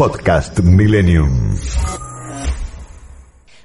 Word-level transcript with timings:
Podcast 0.00 0.60
Millennium. 0.60 1.28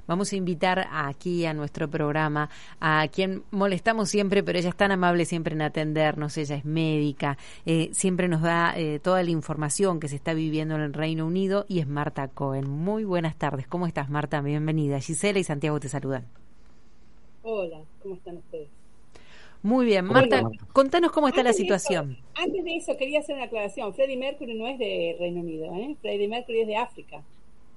Vamos 0.06 0.34
a 0.34 0.36
invitar 0.36 0.86
aquí 0.92 1.46
a 1.46 1.54
nuestro 1.54 1.90
programa 1.90 2.50
a 2.82 3.08
quien 3.08 3.44
molestamos 3.52 4.10
siempre, 4.10 4.44
pero 4.44 4.60
ella 4.60 4.68
es 4.68 4.76
tan 4.76 4.92
amable 4.92 5.24
siempre 5.24 5.56
en 5.56 5.62
atendernos. 5.62 6.38
Ella 6.38 6.58
es 6.58 6.66
médica, 6.66 7.38
eh, 7.66 7.88
siempre 7.94 8.28
nos 8.28 8.42
da 8.42 8.78
eh, 8.78 9.00
toda 9.00 9.24
la 9.24 9.30
información 9.30 10.02
que 10.02 10.10
se 10.10 10.18
está 10.18 10.34
viviendo 10.34 10.76
en 10.76 10.82
el 10.82 10.94
Reino 10.94 11.26
Unido 11.26 11.64
y 11.70 11.80
es 11.80 11.88
Marta 11.88 12.28
Cohen. 12.28 12.70
Muy 12.70 13.06
buenas 13.06 13.38
tardes. 13.38 13.66
¿Cómo 13.66 13.88
estás, 13.88 14.10
Marta? 14.10 14.42
Bienvenida. 14.42 15.00
Gisela 15.00 15.40
y 15.40 15.46
Santiago 15.46 15.80
te 15.80 15.88
saludan. 15.88 16.26
Hola, 17.44 17.80
¿cómo 18.04 18.16
están 18.16 18.36
ustedes? 18.36 18.68
Muy 19.66 19.88
bien, 19.88 20.06
Marta, 20.06 20.44
contanos 20.74 21.12
cómo 21.12 21.28
está 21.28 21.42
la 21.42 21.52
situación. 21.52 22.16
antes 22.36 22.64
de 22.64 22.76
eso, 22.76 22.96
quería 22.98 23.22
hacer 23.22 23.36
una 23.36 23.46
aclaración. 23.46 23.96
Freddie 23.96 24.16
Mercury 24.16 24.54
no 24.54 24.68
es 24.68 24.78
de 24.78 25.16
Reino 25.20 25.42
Unido, 25.42 25.74
¿eh? 25.74 25.96
Freddie 26.02 26.28
Mercury 26.28 26.62
es 26.62 26.68
de 26.68 26.78
África. 26.78 27.24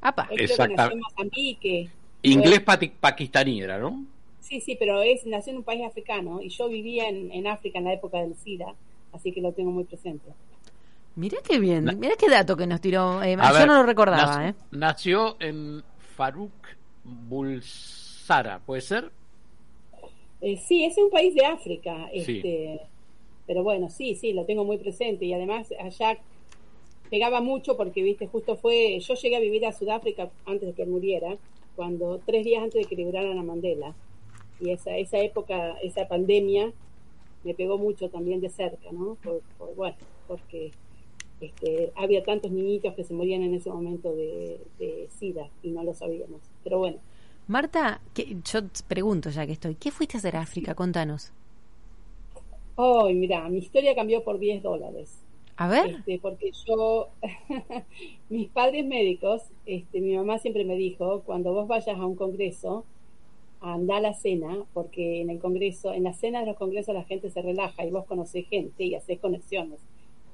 Apa. 0.03 0.29
Exacto. 0.33 0.95
Mozambique. 0.95 1.89
Inglés 2.21 2.61
pakistaní 3.01 3.63
era, 3.63 3.79
¿no? 3.79 4.05
Sí, 4.43 4.61
sí, 4.61 4.77
pero 4.79 5.01
es, 5.01 5.25
nació 5.25 5.53
en 5.53 5.57
un 5.61 5.65
país 5.65 5.83
africano 5.83 6.43
y 6.43 6.51
yo 6.51 6.69
vivía 6.69 7.09
en, 7.09 7.33
en 7.33 7.47
África 7.47 7.79
en 7.79 7.87
la 7.87 7.95
época 7.95 8.19
del 8.19 8.37
SIDA, 8.37 8.75
así 9.15 9.33
que 9.33 9.41
lo 9.41 9.53
tengo 9.53 9.71
muy 9.71 9.85
presente. 9.85 10.29
Mira 11.17 11.39
qué 11.43 11.59
bien, 11.59 11.97
mira 11.99 12.17
qué 12.19 12.29
dato 12.29 12.55
que 12.55 12.67
nos 12.67 12.83
tiró. 12.83 13.23
Eh, 13.23 13.35
yo 13.35 13.67
no 13.67 13.77
lo 13.77 13.83
recordaba. 13.85 14.37
Nació, 14.37 14.51
eh. 14.51 14.55
nació 14.73 15.37
en 15.41 15.83
Faruk 16.17 16.53
Bulsara, 17.03 18.59
¿puede 18.59 18.83
ser? 18.83 19.11
Eh, 20.41 20.57
sí, 20.57 20.85
es 20.85 20.97
un 20.99 21.11
país 21.11 21.35
de 21.35 21.45
África, 21.45 22.09
este, 22.13 22.81
pero 23.47 23.65
bueno, 23.65 23.91
sí, 23.91 24.15
sí, 24.15 24.33
lo 24.33 24.45
tengo 24.45 24.65
muy 24.65 24.79
presente 24.79 25.25
y 25.25 25.33
además 25.33 25.73
allá 25.81 26.19
pegaba 27.11 27.41
mucho 27.41 27.77
porque, 27.77 28.03
viste, 28.03 28.29
justo 28.29 28.57
fue, 28.57 29.01
yo 29.01 29.15
llegué 29.15 29.37
a 29.37 29.41
vivir 29.41 29.67
a 29.67 29.73
Sudáfrica 29.73 30.31
antes 30.47 30.69
de 30.69 30.75
que 30.75 30.87
muriera, 30.87 31.37
cuando 31.75 32.21
tres 32.25 32.45
días 32.45 32.63
antes 32.63 32.83
de 32.83 32.89
que 32.89 32.95
liberaran 32.95 33.39
a 33.39 33.43
Mandela 33.43 33.95
y 34.61 34.71
esa 34.71 34.97
esa 34.97 35.19
época, 35.19 35.77
esa 35.83 36.07
pandemia 36.07 36.73
me 37.43 37.55
pegó 37.55 37.79
mucho 37.79 38.09
también 38.09 38.41
de 38.41 38.49
cerca, 38.49 38.93
¿no? 38.93 39.17
Por, 39.23 39.43
bueno, 39.75 39.97
porque 40.29 40.71
este, 41.41 41.93
había 41.97 42.23
tantos 42.23 42.53
niñitos 42.53 42.95
que 42.95 43.05
se 43.05 43.15
morían 43.15 43.43
en 43.43 43.55
ese 43.55 43.71
momento 43.71 44.15
de, 44.15 44.61
de 44.79 45.09
SIDA 45.19 45.49
y 45.63 45.71
no 45.71 45.83
lo 45.83 45.95
sabíamos, 45.95 46.43
pero 46.63 46.79
bueno. 46.79 46.99
Marta, 47.49 48.03
yo 48.15 48.61
pregunto 48.87 49.31
ya 49.31 49.47
que 49.47 49.53
estoy, 49.53 49.75
¿qué 49.75 49.91
fuiste 49.91 50.17
a 50.17 50.19
hacer 50.19 50.37
a 50.37 50.43
África? 50.43 50.75
Contanos. 50.75 51.33
Oh, 52.77 53.09
mira, 53.09 53.49
mi 53.49 53.59
historia 53.59 53.95
cambió 53.95 54.23
por 54.23 54.39
10 54.39 54.63
dólares. 54.63 55.19
A 55.57 55.67
ver. 55.67 55.91
Este, 55.91 56.19
porque 56.21 56.53
yo, 56.67 57.09
mis 58.29 58.49
padres 58.51 58.87
médicos, 58.87 59.43
este, 59.65 60.01
mi 60.01 60.15
mamá 60.15 60.39
siempre 60.39 60.65
me 60.65 60.77
dijo, 60.77 61.23
cuando 61.25 61.55
vos 61.55 61.67
vayas 61.67 61.99
a 61.99 62.05
un 62.05 62.17
congreso, 62.17 62.85
anda 63.61 63.97
a 63.97 64.01
la 64.01 64.13
cena, 64.13 64.65
porque 64.75 65.23
en 65.23 65.31
el 65.31 65.39
congreso, 65.39 65.95
en 65.95 66.05
la 66.05 66.13
cena 66.13 66.41
de 66.41 66.47
los 66.47 66.57
congresos 66.57 66.95
la 66.95 67.05
gente 67.05 67.31
se 67.31 67.41
relaja 67.41 67.85
y 67.85 67.91
vos 67.91 68.05
conocés 68.05 68.47
gente 68.47 68.85
y 68.85 68.95
haces 68.95 69.19
conexiones. 69.21 69.81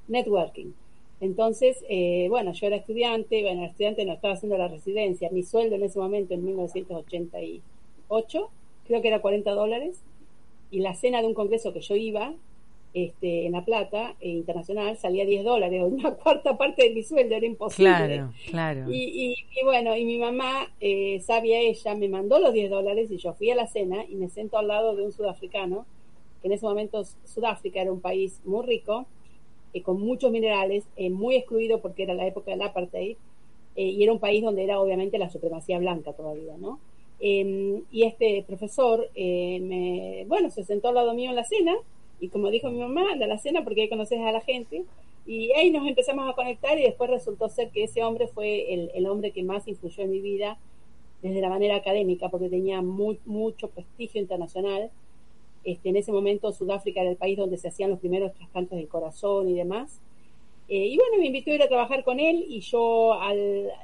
Networking. 0.08 0.72
Entonces, 1.20 1.84
eh, 1.88 2.26
bueno, 2.28 2.52
yo 2.52 2.66
era 2.66 2.76
estudiante, 2.76 3.42
bueno, 3.42 3.62
era 3.62 3.70
estudiante 3.70 4.04
no 4.04 4.12
estaba 4.12 4.34
haciendo 4.34 4.58
la 4.58 4.68
residencia. 4.68 5.30
Mi 5.30 5.42
sueldo 5.42 5.76
en 5.76 5.84
ese 5.84 5.98
momento, 5.98 6.34
en 6.34 6.44
1988, 6.44 8.50
creo 8.86 9.02
que 9.02 9.08
era 9.08 9.20
40 9.20 9.50
dólares. 9.52 10.00
Y 10.70 10.80
la 10.80 10.94
cena 10.94 11.22
de 11.22 11.28
un 11.28 11.34
congreso 11.34 11.72
que 11.72 11.80
yo 11.80 11.94
iba, 11.94 12.34
este, 12.94 13.46
en 13.46 13.52
La 13.52 13.64
Plata, 13.64 14.14
eh, 14.20 14.28
internacional, 14.28 14.96
salía 14.96 15.24
10 15.24 15.44
dólares, 15.44 15.82
una 15.84 16.14
cuarta 16.14 16.56
parte 16.56 16.84
de 16.84 16.94
mi 16.94 17.02
sueldo, 17.02 17.34
era 17.34 17.44
imposible. 17.44 17.90
Claro, 17.90 18.32
claro. 18.48 18.86
Y, 18.88 19.34
bueno, 19.64 19.96
y 19.96 20.04
mi 20.04 20.18
mamá, 20.18 20.72
eh, 20.80 21.20
sabia 21.20 21.58
ella, 21.58 21.94
me 21.94 22.08
mandó 22.08 22.38
los 22.38 22.52
10 22.52 22.70
dólares 22.70 23.10
y 23.10 23.16
yo 23.16 23.34
fui 23.34 23.50
a 23.50 23.56
la 23.56 23.66
cena 23.66 24.04
y 24.08 24.14
me 24.14 24.28
sento 24.28 24.58
al 24.58 24.68
lado 24.68 24.94
de 24.94 25.02
un 25.02 25.12
sudafricano, 25.12 25.86
que 26.40 26.48
en 26.48 26.52
ese 26.52 26.66
momento 26.66 27.04
Sudáfrica 27.24 27.80
era 27.80 27.92
un 27.92 28.00
país 28.00 28.40
muy 28.44 28.64
rico, 28.64 29.06
eh, 29.74 29.82
con 29.82 30.00
muchos 30.00 30.30
minerales, 30.30 30.84
eh, 30.96 31.10
muy 31.10 31.34
excluido 31.34 31.80
porque 31.80 32.04
era 32.04 32.14
la 32.14 32.26
época 32.26 32.52
del 32.52 32.62
apartheid, 32.62 33.16
eh, 33.76 33.82
y 33.82 34.02
era 34.02 34.12
un 34.12 34.20
país 34.20 34.42
donde 34.42 34.64
era 34.64 34.80
obviamente 34.80 35.18
la 35.18 35.28
supremacía 35.28 35.78
blanca 35.78 36.12
todavía, 36.12 36.56
¿no? 36.56 36.78
Em, 37.20 37.82
y 37.90 38.04
este 38.04 38.44
profesor, 38.46 39.10
me, 39.14 40.24
bueno, 40.28 40.50
se 40.50 40.64
sentó 40.64 40.88
al 40.88 40.94
lado 40.94 41.14
mío 41.14 41.30
en 41.30 41.36
la 41.36 41.44
cena, 41.44 41.74
y 42.20 42.28
como 42.28 42.50
dijo 42.50 42.70
mi 42.70 42.78
mamá, 42.78 43.16
de 43.16 43.26
la 43.26 43.38
cena 43.38 43.64
porque 43.64 43.82
ahí 43.82 43.88
conoces 43.88 44.20
a 44.20 44.32
la 44.32 44.40
gente, 44.40 44.84
y 45.26 45.52
ahí 45.52 45.70
nos 45.70 45.86
empezamos 45.86 46.28
a 46.30 46.34
conectar 46.34 46.78
y 46.78 46.82
después 46.82 47.10
resultó 47.10 47.48
ser 47.48 47.70
que 47.70 47.84
ese 47.84 48.02
hombre 48.04 48.28
fue 48.28 48.74
el, 48.74 48.90
el 48.94 49.06
hombre 49.06 49.32
que 49.32 49.42
más 49.42 49.66
influyó 49.66 50.04
en 50.04 50.10
mi 50.10 50.20
vida 50.20 50.58
desde 51.22 51.40
la 51.40 51.48
manera 51.48 51.76
académica, 51.76 52.28
porque 52.28 52.50
tenía 52.50 52.82
muy, 52.82 53.18
mucho 53.24 53.68
prestigio 53.70 54.20
internacional, 54.20 54.90
este, 55.64 55.88
en 55.88 55.96
ese 55.96 56.12
momento 56.12 56.52
Sudáfrica 56.52 57.00
era 57.00 57.10
el 57.10 57.16
país 57.16 57.36
donde 57.36 57.56
se 57.56 57.68
hacían 57.68 57.90
los 57.90 57.98
primeros 57.98 58.32
trasplantes 58.34 58.78
del 58.78 58.88
corazón 58.88 59.48
y 59.48 59.54
demás. 59.54 60.00
Eh, 60.68 60.86
y 60.86 60.96
bueno, 60.96 61.18
me 61.18 61.26
invitó 61.26 61.50
a 61.50 61.54
ir 61.54 61.62
a 61.62 61.68
trabajar 61.68 62.04
con 62.04 62.20
él 62.20 62.44
y 62.48 62.60
yo 62.60 63.14
al, 63.14 63.38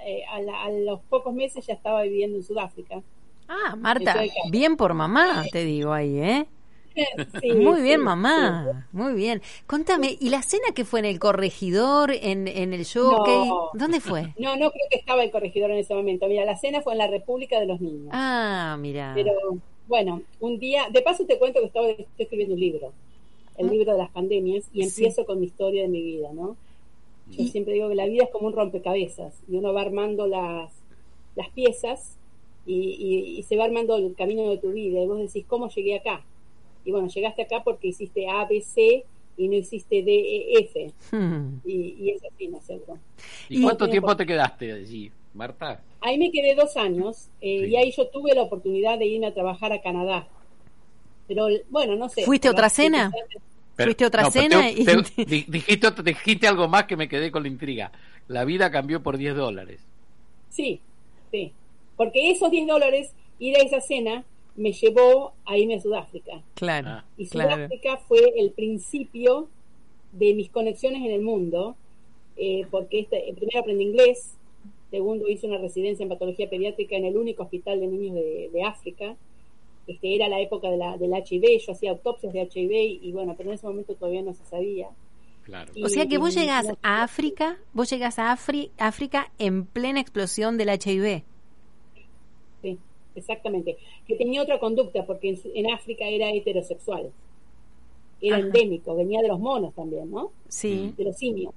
eh, 0.07 0.23
a, 0.31 0.71
los 0.71 1.01
pocos 1.03 1.35
meses 1.35 1.67
ya 1.67 1.75
estaba 1.75 2.03
viviendo 2.03 2.39
en 2.39 2.43
Sudáfrica. 2.43 3.03
Ah, 3.49 3.77
Marta, 3.77 4.23
bien 4.51 4.77
por 4.77 4.95
mamá, 4.95 5.45
te 5.53 5.65
digo 5.65 5.93
ahí, 5.93 6.19
¿eh? 6.19 6.47
muy 7.57 7.83
bien, 7.83 8.01
mamá. 8.01 8.87
Muy 8.93 9.15
bien. 9.15 9.43
Contame, 9.67 10.17
¿y 10.21 10.31
la 10.31 10.43
cena 10.43 10.69
que 10.75 10.85
fue 10.85 11.01
en 11.01 11.07
el 11.07 11.19
corregidor, 11.19 12.13
en, 12.13 12.49
en 12.49 12.73
el 12.73 12.87
jockey? 12.87 13.51
¿Dónde 13.75 14.01
fue? 14.01 14.35
No, 14.39 14.57
no 14.57 14.71
creo 14.71 14.87
que 14.91 14.99
estaba 14.99 15.23
el 15.23 15.31
corregidor 15.31 15.71
en 15.71 15.79
ese 15.79 15.95
momento. 15.95 16.27
Mira, 16.27 16.45
la 16.45 16.57
cena 16.57 16.81
fue 16.81 16.95
en 16.95 16.99
la 16.99 17.07
República 17.07 17.61
de 17.61 17.67
los 17.67 17.81
Niños. 17.81 18.09
Ah, 18.13 18.77
mira. 18.79 19.13
Pero 19.15 19.33
bueno, 19.91 20.23
un 20.39 20.61
día, 20.61 20.89
de 20.91 21.03
paso 21.03 21.27
te 21.27 21.37
cuento 21.37 21.59
que 21.59 21.67
estaba, 21.67 21.91
estoy 21.91 22.07
escribiendo 22.17 22.55
un 22.55 22.61
libro, 22.61 22.93
el 23.59 23.69
ah. 23.69 23.71
libro 23.73 23.93
de 23.93 23.99
las 23.99 24.11
pandemias, 24.11 24.65
y 24.73 24.85
empiezo 24.85 25.27
con 25.27 25.41
mi 25.41 25.47
historia 25.47 25.83
de 25.83 25.89
mi 25.89 26.01
vida, 26.01 26.31
¿no? 26.33 26.57
Yo 27.31 27.45
siempre 27.45 27.75
digo 27.75 27.89
que 27.89 27.95
la 27.97 28.07
vida 28.07 28.25
es 28.25 28.31
como 28.31 28.47
un 28.47 28.55
rompecabezas, 28.55 29.35
y 29.49 29.57
uno 29.57 29.73
va 29.73 29.83
armando 29.83 30.29
las, 30.29 30.73
las 31.35 31.49
piezas 31.51 32.17
y, 32.67 33.45
se 33.49 33.57
va 33.57 33.65
armando 33.65 33.97
el 33.97 34.15
camino 34.15 34.49
de 34.49 34.59
tu 34.59 34.71
vida, 34.71 35.03
y 35.03 35.07
vos 35.07 35.19
decís, 35.19 35.45
¿cómo 35.47 35.69
llegué 35.69 35.97
acá? 35.97 36.25
Y 36.85 36.93
bueno, 36.93 37.09
llegaste 37.09 37.43
acá 37.43 37.63
porque 37.65 37.89
hiciste 37.89 38.29
A, 38.29 38.47
B, 38.47 38.61
C, 38.61 39.05
y 39.37 39.49
no 39.49 39.57
hiciste 39.57 40.03
D, 40.03 40.13
E, 40.13 40.61
F. 40.61 40.93
Hmm. 41.11 41.59
Y, 41.65 41.97
y, 41.99 42.11
es 42.11 42.23
así, 42.25 42.47
¿no 42.47 42.59
es 42.59 42.65
cierto? 42.65 42.97
¿Y 43.49 43.61
cuánto 43.61 43.89
tiempo 43.89 44.17
te 44.17 44.25
quedaste 44.25 44.73
allí? 44.73 45.11
Marta? 45.35 45.83
Ahí 46.01 46.19
me 46.19 46.31
quedé 46.31 46.55
dos 46.55 46.77
años 46.77 47.29
eh, 47.41 47.69
y 47.69 47.77
ahí 47.77 47.93
yo 47.93 48.09
tuve 48.09 48.35
la 48.35 48.43
oportunidad 48.43 48.99
de 48.99 49.07
irme 49.07 49.27
a 49.27 49.35
trabajar 49.35 49.73
a 49.73 49.81
Canadá. 49.81 50.27
Pero 51.29 51.47
bueno, 51.69 51.95
no 51.97 52.09
sé. 52.09 52.25
¿Fuiste 52.25 52.49
otra 52.49 52.69
cena? 52.69 53.13
¿Fuiste 53.77 54.05
otra 54.05 54.31
cena? 54.31 54.63
dijiste, 54.69 56.03
dijiste 56.03 56.49
algo 56.49 56.69
más 56.69 56.85
que 56.85 56.97
me 56.97 57.09
quedé 57.09 57.31
con 57.31 57.43
la 57.43 57.49
intriga. 57.49 57.93
La 58.29 58.45
vida 58.45 58.71
cambió 58.71 59.03
por 59.03 59.17
10 59.17 59.37
dólares. 59.37 59.81
Sí, 60.49 60.81
sí. 61.31 61.53
Porque 61.97 62.31
esos 62.31 62.51
10 62.51 62.67
dólares, 62.67 63.13
ir 63.39 63.57
a 63.57 63.63
esa 63.63 63.81
cena, 63.81 64.25
me 64.57 64.73
llevó 64.73 65.33
a 65.45 65.57
irme 65.57 65.77
a 65.77 65.81
Sudáfrica. 65.81 66.43
Claro. 66.55 66.89
Ah. 66.89 67.05
y 67.17 67.27
Sudáfrica 67.27 67.97
fue 67.97 68.21
el 68.37 68.51
principio 68.51 69.49
de 70.13 70.35
mis 70.35 70.51
conexiones 70.51 71.03
en 71.03 71.13
el 71.13 71.23
mundo, 71.23 71.77
eh, 72.37 72.67
porque 72.71 73.01
este, 73.01 73.33
primero 73.37 73.61
aprendí 73.61 73.85
inglés, 73.85 74.35
Segundo, 74.91 75.29
hice 75.29 75.47
una 75.47 75.59
residencia 75.59 76.03
en 76.03 76.09
patología 76.09 76.51
pediátrica 76.51 76.97
en 76.97 77.05
el 77.05 77.17
único 77.17 77.45
hospital 77.45 77.81
de 77.81 77.87
niños 77.87 78.17
de, 78.17 78.63
África. 78.65 79.17
Este, 79.87 80.15
era 80.15 80.29
la 80.29 80.41
época 80.41 80.69
de 80.69 80.77
la, 80.77 80.97
del 80.97 81.13
HIV, 81.13 81.61
yo 81.65 81.73
hacía 81.73 81.91
autopsias 81.91 82.33
de 82.33 82.43
HIV 82.43 83.01
y, 83.03 83.13
bueno, 83.13 83.35
pero 83.37 83.51
en 83.51 83.55
ese 83.55 83.67
momento 83.67 83.95
todavía 83.95 84.23
no 84.23 84.35
se 84.35 84.45
sabía. 84.45 84.89
Claro. 85.45 85.73
o 85.83 85.89
sea 85.89 86.07
que 86.07 86.19
vos 86.19 86.35
llegás 86.35 86.67
a 86.83 87.03
África, 87.03 87.59
vos 87.73 87.91
llegás 87.91 88.19
a 88.19 88.31
África 88.31 89.33
en 89.39 89.65
plena 89.65 90.01
explosión 90.01 90.59
del 90.59 90.69
HIV. 90.69 91.25
Sí, 92.63 92.79
exactamente. 93.15 93.79
Que 94.07 94.17
tenía 94.17 94.43
otra 94.43 94.61
conducta 94.61 95.07
porque 95.07 95.41
en, 95.55 95.71
África 95.73 96.05
era 96.07 96.31
heterosexual. 96.31 97.11
Era 98.21 98.39
endémico, 98.39 98.95
venía 98.95 99.23
de 99.23 99.29
los 99.29 99.41
monos 99.41 99.75
también, 99.75 100.11
¿no? 100.11 100.31
Sí. 100.49 100.93
De 100.97 101.05
los 101.05 101.17
simios. 101.17 101.55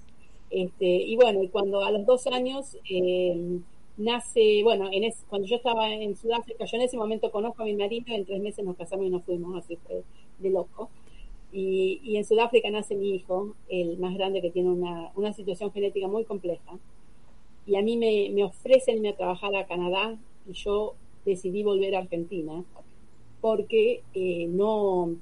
Este, 0.54 0.86
y 0.86 1.16
bueno, 1.16 1.42
y 1.42 1.48
cuando 1.48 1.82
a 1.82 1.90
los 1.90 2.06
dos 2.06 2.28
años 2.28 2.78
eh, 2.88 3.60
nace, 3.98 4.62
bueno, 4.64 4.88
en 4.92 5.12
cuando 5.28 5.48
yo 5.48 5.56
estaba 5.56 5.92
en 5.92 6.16
Sudáfrica, 6.16 6.66
yo 6.66 6.78
en 6.78 6.84
ese 6.84 6.96
momento 6.96 7.32
conozco 7.32 7.64
a 7.64 7.66
mi 7.66 7.74
marido, 7.74 8.14
en 8.14 8.24
tres 8.24 8.40
meses 8.40 8.64
nos 8.64 8.78
casamos 8.78 9.08
y 9.08 9.10
nos 9.10 9.24
fuimos, 9.24 9.58
así 9.58 9.78
fue 9.78 10.04
de 10.38 10.50
loco. 10.52 10.92
Y, 11.52 12.02
y 12.04 12.18
en 12.18 12.26
Sudáfrica 12.26 12.70
nace 12.70 12.96
mi 12.96 13.16
hijo, 13.16 13.56
el 13.68 13.98
más 13.98 14.14
grande 14.14 14.42
que 14.42 14.52
tiene 14.52 14.70
una, 14.70 15.12
una 15.16 15.34
situación 15.34 15.72
genética 15.72 16.08
muy 16.08 16.24
compleja. 16.24 16.78
Y 17.66 17.76
a 17.76 17.82
mí 17.82 17.98
me, 17.98 18.30
me 18.32 18.44
ofrecen 18.44 18.98
irme 18.98 19.10
a 19.10 19.16
trabajar 19.16 19.56
a 19.56 19.66
Canadá 19.66 20.16
y 20.48 20.54
yo 20.54 20.94
decidí 21.26 21.64
volver 21.64 21.96
a 21.96 22.00
Argentina 22.00 22.64
porque 23.42 24.04
eh, 24.14 24.46
no, 24.50 25.16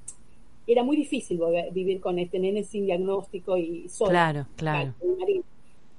era 0.66 0.82
muy 0.82 0.96
difícil 0.96 1.40
vivir 1.72 2.00
con 2.00 2.18
este 2.18 2.38
nene 2.38 2.64
sin 2.64 2.86
diagnóstico 2.86 3.56
y 3.56 3.88
solo. 3.88 4.10
Claro, 4.10 4.46
claro. 4.56 4.94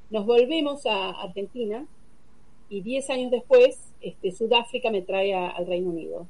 Nos 0.10 0.26
volvemos 0.26 0.86
a 0.86 1.10
Argentina 1.22 1.86
y 2.70 2.82
10 2.82 3.10
años 3.10 3.32
después 3.32 3.94
este, 4.02 4.32
Sudáfrica 4.32 4.92
me 4.92 5.02
trae 5.02 5.34
al 5.34 5.66
Reino 5.66 5.90
Unido. 5.90 6.28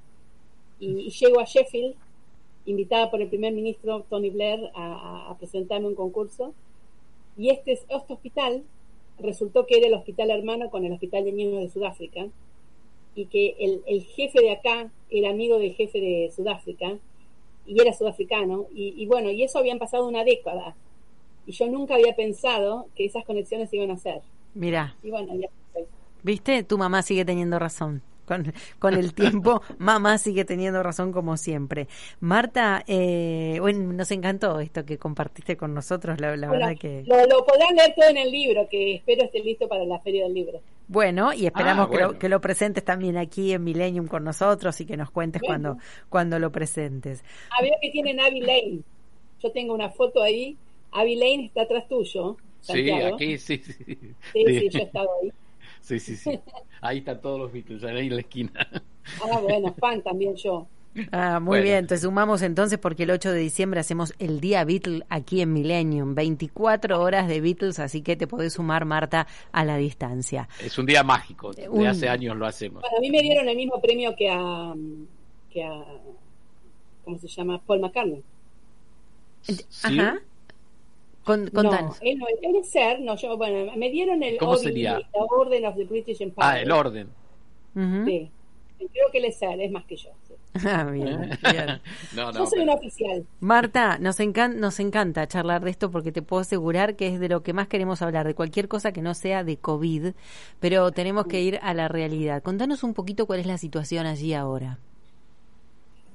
Y, 0.80 1.10
llego 1.10 1.40
a 1.40 1.46
Sheffield, 1.46 1.96
invitada 2.66 3.10
por 3.10 3.22
el 3.22 3.30
primer 3.30 3.54
ministro 3.54 4.06
Tony 4.10 4.30
Blair 4.30 4.72
a, 4.76 5.36
presentarme 5.40 5.88
un 5.88 5.96
concurso. 5.96 6.54
Y 7.38 7.50
este, 7.50 7.74
este 7.74 8.14
hospital 8.14 8.64
resultó 9.20 9.66
que 9.66 9.78
era 9.78 9.88
el 9.88 9.94
hospital 9.94 10.32
hermano 10.32 10.70
con 10.70 10.86
el 10.86 10.94
hospital 10.94 11.26
de 11.26 11.32
niños 11.32 11.62
de 11.62 11.70
Sudáfrica 11.70 12.28
y 13.16 13.26
que 13.26 13.56
el, 13.60 14.04
jefe 14.04 14.42
de 14.42 14.52
acá 14.52 14.92
era 15.10 15.30
amigo 15.30 15.60
del 15.60 15.74
jefe 15.74 16.00
de 16.00 16.32
Sudáfrica 16.36 16.98
y 17.66 17.82
era 17.82 17.94
sudafricano 17.94 18.68
y, 18.74 19.06
bueno, 19.06 19.32
y 19.32 19.44
eso 19.44 19.60
habían 19.60 19.80
pasado 19.80 20.08
una 20.08 20.24
década 20.24 20.76
y 21.46 21.52
yo 21.52 21.68
nunca 21.68 21.96
había 21.96 22.16
pensado 22.16 22.88
que 22.96 23.06
esas 23.06 23.26
conexiones 23.26 23.74
iban 23.74 23.92
a 23.92 23.98
ser. 23.98 24.22
Mira. 24.54 24.96
Y 25.04 25.10
bueno, 25.10 25.34
ya 25.36 25.48
¿Viste? 26.24 26.64
Tu 26.64 26.78
mamá 26.78 27.02
sigue 27.02 27.26
teniendo 27.26 27.60
razón. 27.60 28.02
Con, 28.34 28.54
con, 28.80 28.94
el 28.96 29.14
tiempo, 29.14 29.62
mamá 29.78 30.18
sigue 30.18 30.46
teniendo 30.46 30.82
razón 30.82 31.12
como 31.12 31.38
siempre. 31.38 31.88
Marta, 32.20 32.84
eh, 32.88 33.58
bueno, 33.60 33.94
nos 33.94 34.12
encantó 34.12 34.60
esto 34.60 34.86
que 34.86 34.98
compartiste 34.98 35.56
con 35.58 35.74
nosotros, 35.74 36.20
la, 36.20 36.32
verdad 36.32 36.76
que... 36.80 37.04
Lo, 37.06 37.46
podrán 37.46 37.76
leer 37.76 37.94
todo 37.96 38.10
en 38.10 38.18
el 38.18 38.32
libro, 38.32 38.68
que 38.70 38.96
espero 38.96 39.24
esté 39.24 39.40
listo 39.40 39.68
para 39.68 39.86
la 39.86 40.00
Feria 40.00 40.24
del 40.24 40.34
Libro. 40.34 40.62
Bueno, 40.88 41.34
y 41.34 41.46
esperamos 41.46 41.88
ah, 41.92 42.14
Que, 42.20 42.30
lo, 42.30 42.42
presentes 42.42 42.84
también 42.84 43.18
aquí 43.18 43.54
en 43.54 43.64
Millennium 43.64 44.08
con 44.08 44.24
nosotros 44.24 44.80
y 44.82 44.86
que 44.86 44.98
nos 44.98 45.12
cuentes 45.12 45.42
cuando, 45.42 45.78
cuando 46.10 46.40
lo 46.40 46.52
presentes. 46.52 47.24
A 47.58 47.62
ver 47.62 47.72
que 47.82 47.90
tienen 47.90 48.20
Abby 48.20 48.42
Lane. 48.42 48.80
Yo 49.42 49.52
tengo 49.52 49.74
una 49.74 49.90
foto 49.90 50.22
ahí. 50.22 50.58
Abby 50.92 51.16
Lane 51.16 51.46
está 51.46 51.62
atrás 51.64 51.88
tuyo. 51.88 52.38
Sí, 52.62 52.90
aquí 52.92 53.38
sí, 53.38 53.58
sí. 53.58 53.74
Sí, 53.74 54.46
sí, 54.46 54.70
yo 54.70 54.80
he 54.80 54.84
estado 54.84 55.10
ahí. 55.22 55.32
Sí, 55.84 56.00
sí, 56.00 56.16
sí. 56.16 56.40
Ahí 56.82 57.00
están 57.00 57.22
todos 57.22 57.40
los 57.40 57.52
Beatles, 57.52 57.84
ahí 57.84 58.08
en 58.08 58.16
la 58.16 58.22
esquina. 58.22 58.52
Ah, 59.22 59.40
bueno, 59.40 59.74
fan 59.78 60.02
también 60.02 60.34
yo. 60.36 60.66
Ah, 61.12 61.40
muy 61.42 61.62
bien, 61.62 61.88
te 61.88 61.98
sumamos 61.98 62.42
entonces 62.42 62.80
porque 62.80 63.04
el 63.04 63.12
8 63.12 63.32
de 63.32 63.40
diciembre 63.40 63.80
hacemos 63.80 64.14
el 64.20 64.40
Día 64.40 64.64
Beatles 64.64 65.04
aquí 65.10 65.42
en 65.42 65.52
Millennium, 65.52 66.16
24 66.16 67.02
horas 67.02 67.28
de 67.28 67.42
Beatles, 67.42 67.80
así 67.80 68.02
que 68.02 68.16
te 68.16 68.28
podés 68.28 68.54
sumar, 68.54 68.86
Marta, 68.86 69.28
a 69.52 69.66
la 69.66 69.76
distancia. 69.76 70.48
Es 70.62 70.78
un 70.78 70.86
día 70.86 71.04
mágico, 71.04 71.52
de 71.52 71.68
hace 71.88 72.08
años 72.08 72.38
lo 72.38 72.46
hacemos. 72.46 72.84
a 72.84 73.02
mí 73.02 73.10
me 73.10 73.22
dieron 73.22 73.50
el 73.50 73.58
mismo 73.58 73.82
premio 73.82 74.16
que 74.16 74.30
a, 74.30 74.74
que 75.52 75.64
a 75.64 75.84
¿cómo 77.04 77.18
se 77.18 77.28
llama? 77.28 77.60
Paul 77.66 77.82
McCartney. 77.82 78.24
Ajá. 79.84 80.22
Con, 81.24 81.50
no, 81.54 81.62
él 82.02 82.18
no, 82.18 82.26
él 82.42 82.56
es 82.58 82.70
ser, 82.70 83.00
no, 83.00 83.16
yo, 83.16 83.38
bueno, 83.38 83.72
me 83.78 83.90
dieron 83.90 84.22
el 84.24 84.38
¿Cómo 84.38 84.58
sería? 84.58 85.00
la 85.00 85.24
Orden 85.24 85.66
of 85.66 85.76
the 85.76 85.86
British 85.86 86.22
Empire. 86.22 86.46
Ah, 86.46 86.60
el 86.60 86.72
orden. 86.72 87.10
Sí. 87.74 88.30
Creo 88.78 89.10
que 89.12 89.20
él 89.20 89.26
es 89.26 89.38
ser, 89.38 89.62
es 89.62 89.72
más 89.72 89.86
que 89.86 89.96
yo. 89.96 90.10
Ah, 90.66 90.84
bien, 90.84 91.32
no, 92.16 92.32
no, 92.32 92.40
yo 92.40 92.46
soy 92.46 92.60
una 92.60 92.74
oficial. 92.74 93.26
Marta, 93.40 93.98
nos, 93.98 94.20
encanta, 94.20 94.56
nos 94.60 94.80
encanta 94.80 95.28
charlar 95.28 95.64
de 95.64 95.72
esto 95.72 95.90
porque 95.90 96.12
te 96.12 96.22
puedo 96.22 96.42
asegurar 96.42 96.96
que 96.96 97.08
es 97.08 97.20
de 97.20 97.28
lo 97.28 97.42
que 97.42 97.54
más 97.54 97.68
queremos 97.68 98.04
hablar, 98.04 98.28
de 98.28 98.36
cualquier 98.36 98.68
cosa 98.68 98.92
que 98.92 99.02
no 99.02 99.16
sea 99.16 99.44
de 99.44 99.58
COVID, 99.58 100.14
pero 100.60 100.92
tenemos 100.92 101.26
que 101.26 101.42
ir 101.42 101.60
a 101.64 101.74
la 101.74 101.88
realidad. 101.88 102.44
Contanos 102.44 102.84
un 102.84 102.94
poquito 102.94 103.26
cuál 103.26 103.40
es 103.40 103.48
la 103.48 103.58
situación 103.58 104.06
allí 104.06 104.36
ahora. 104.36 104.78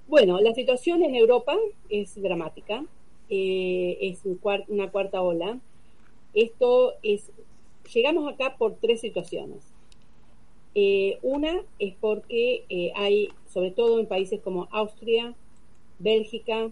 Bueno, 0.07 0.41
la 0.41 0.55
situación 0.55 1.03
en 1.03 1.17
Europa 1.17 1.57
es 1.91 2.21
dramática. 2.23 2.85
Eh, 3.31 3.99
es 4.01 4.21
una 4.69 4.91
cuarta 4.91 5.23
ola. 5.23 5.59
Esto 6.35 6.95
es, 7.03 7.31
llegamos 7.93 8.33
acá 8.33 8.57
por 8.57 8.77
tres 8.77 9.01
situaciones. 9.01 9.59
Eh, 10.75 11.19
una 11.23 11.63
es 11.79 11.95
porque 12.01 12.65
eh, 12.69 12.93
hay, 12.95 13.31
sobre 13.53 13.71
todo 13.71 13.99
en 13.99 14.07
países 14.07 14.41
como 14.41 14.69
Austria, 14.71 15.35
Bélgica, 15.99 16.71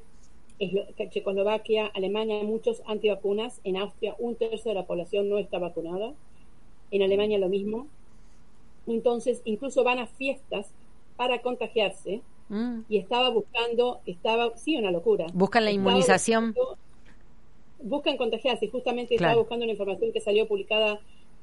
Checoslovaquia, 1.10 1.86
Alemania, 1.86 2.42
muchos 2.42 2.82
antivacunas. 2.86 3.60
En 3.64 3.76
Austria 3.76 4.14
un 4.18 4.36
tercio 4.36 4.70
de 4.70 4.74
la 4.74 4.86
población 4.86 5.28
no 5.28 5.38
está 5.38 5.58
vacunada. 5.58 6.14
En 6.90 7.02
Alemania 7.02 7.38
lo 7.38 7.48
mismo. 7.48 7.88
Entonces, 8.86 9.42
incluso 9.44 9.82
van 9.84 9.98
a 9.98 10.06
fiestas 10.06 10.70
para 11.16 11.42
contagiarse 11.42 12.22
Mm. 12.48 12.80
Y 12.88 12.98
estaba 12.98 13.30
buscando, 13.30 14.00
estaba, 14.06 14.56
sí, 14.56 14.76
una 14.76 14.90
locura. 14.90 15.26
¿Buscan 15.32 15.64
la 15.64 15.72
inmunización? 15.72 16.54
buscan 17.86 18.16
contagiarse. 18.16 18.68
Justamente 18.68 19.14
estaba 19.14 19.36
buscando 19.36 19.64
una 19.64 19.72
información 19.72 20.12
que 20.12 20.20
salió 20.20 20.46
publicada 20.46 21.00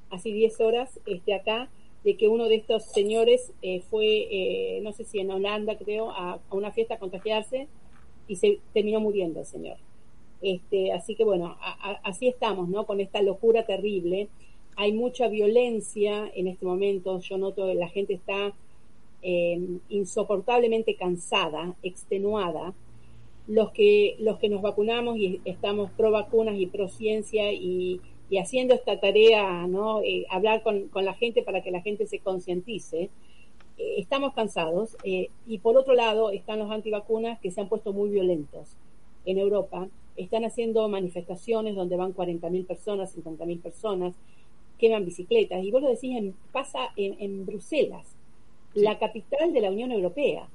hace 0.09 0.29
10 0.29 0.59
horas 0.61 0.99
este, 1.05 1.33
acá, 1.33 1.69
de 2.03 2.17
que 2.17 2.27
uno 2.27 2.47
de 2.47 2.55
estos 2.55 2.83
señores 2.83 3.53
eh, 3.61 3.81
fue, 3.89 4.27
eh, 4.29 4.81
no 4.83 4.91
sé 4.91 5.05
si 5.05 5.19
en 5.19 5.31
Holanda 5.31 5.77
creo, 5.77 6.11
a, 6.11 6.39
una 6.51 6.71
fiesta 6.71 6.95
a 6.95 6.99
contagiarse 6.99 7.67
y 8.27 8.35
se 8.35 8.59
terminó 8.73 8.99
muriendo 8.99 9.39
el 9.39 9.45
señor. 9.45 9.77
Este, 10.41 10.91
así 10.91 11.15
que 11.15 11.23
bueno, 11.23 11.57
así 12.03 12.27
estamos, 12.27 12.67
¿no? 12.67 12.85
Con 12.85 12.99
esta 12.99 13.21
locura 13.21 13.65
terrible. 13.65 14.27
Hay 14.75 14.91
mucha 14.91 15.29
violencia 15.29 16.29
en 16.35 16.47
este 16.47 16.65
momento. 16.65 17.19
Yo 17.21 17.37
noto 17.37 17.65
que 17.65 17.75
la 17.75 17.87
gente 17.87 18.13
está 18.13 18.53
eh, 19.25 19.57
insoportablemente 19.87 20.95
cansada, 20.95 21.77
extenuada, 21.81 22.73
los 23.47 23.71
que, 23.71 24.17
los 24.19 24.37
que 24.37 24.49
nos 24.49 24.61
vacunamos 24.61 25.17
y 25.17 25.39
estamos 25.45 25.91
pro 25.91 26.11
vacunas 26.11 26.55
y 26.57 26.67
pro 26.67 26.89
ciencia 26.89 27.53
y, 27.53 28.01
haciendo 28.41 28.73
esta 28.73 28.99
tarea, 28.99 29.67
¿no? 29.67 30.01
Eh, 30.01 30.25
hablar 30.27 30.63
con, 30.63 30.89
la 30.95 31.13
gente 31.13 31.43
para 31.43 31.61
que 31.61 31.69
la 31.69 31.81
gente 31.81 32.07
se 32.07 32.17
concientice, 32.17 33.11
eh, 33.77 33.95
estamos 33.97 34.33
cansados. 34.33 34.97
y 35.03 35.57
por 35.59 35.77
otro 35.77 35.93
lado 35.93 36.31
están 36.31 36.59
los 36.59 36.71
antivacunas 36.71 37.39
que 37.39 37.51
se 37.51 37.61
han 37.61 37.69
puesto 37.69 37.93
muy 37.93 38.09
violentos 38.09 38.75
en 39.25 39.37
Europa. 39.37 39.87
Están 40.17 40.45
haciendo 40.45 40.89
manifestaciones 40.89 41.75
donde 41.75 41.95
van 41.95 42.13
40.000 42.13 42.65
personas, 42.65 43.15
50.000 43.15 43.61
personas, 43.61 44.15
queman 44.79 45.05
bicicletas. 45.05 45.63
Y 45.63 45.71
vos 45.71 45.81
lo 45.83 45.89
decís, 45.89 46.17
en, 46.17 46.35
pasa 46.51 46.89
en, 46.97 47.15
en 47.19 47.45
Bruselas 47.45 48.12
la 48.73 48.97
capital 48.99 49.53
de 49.53 49.61
la 49.61 49.71
Unión 49.71 49.91
Europea. 49.91 50.47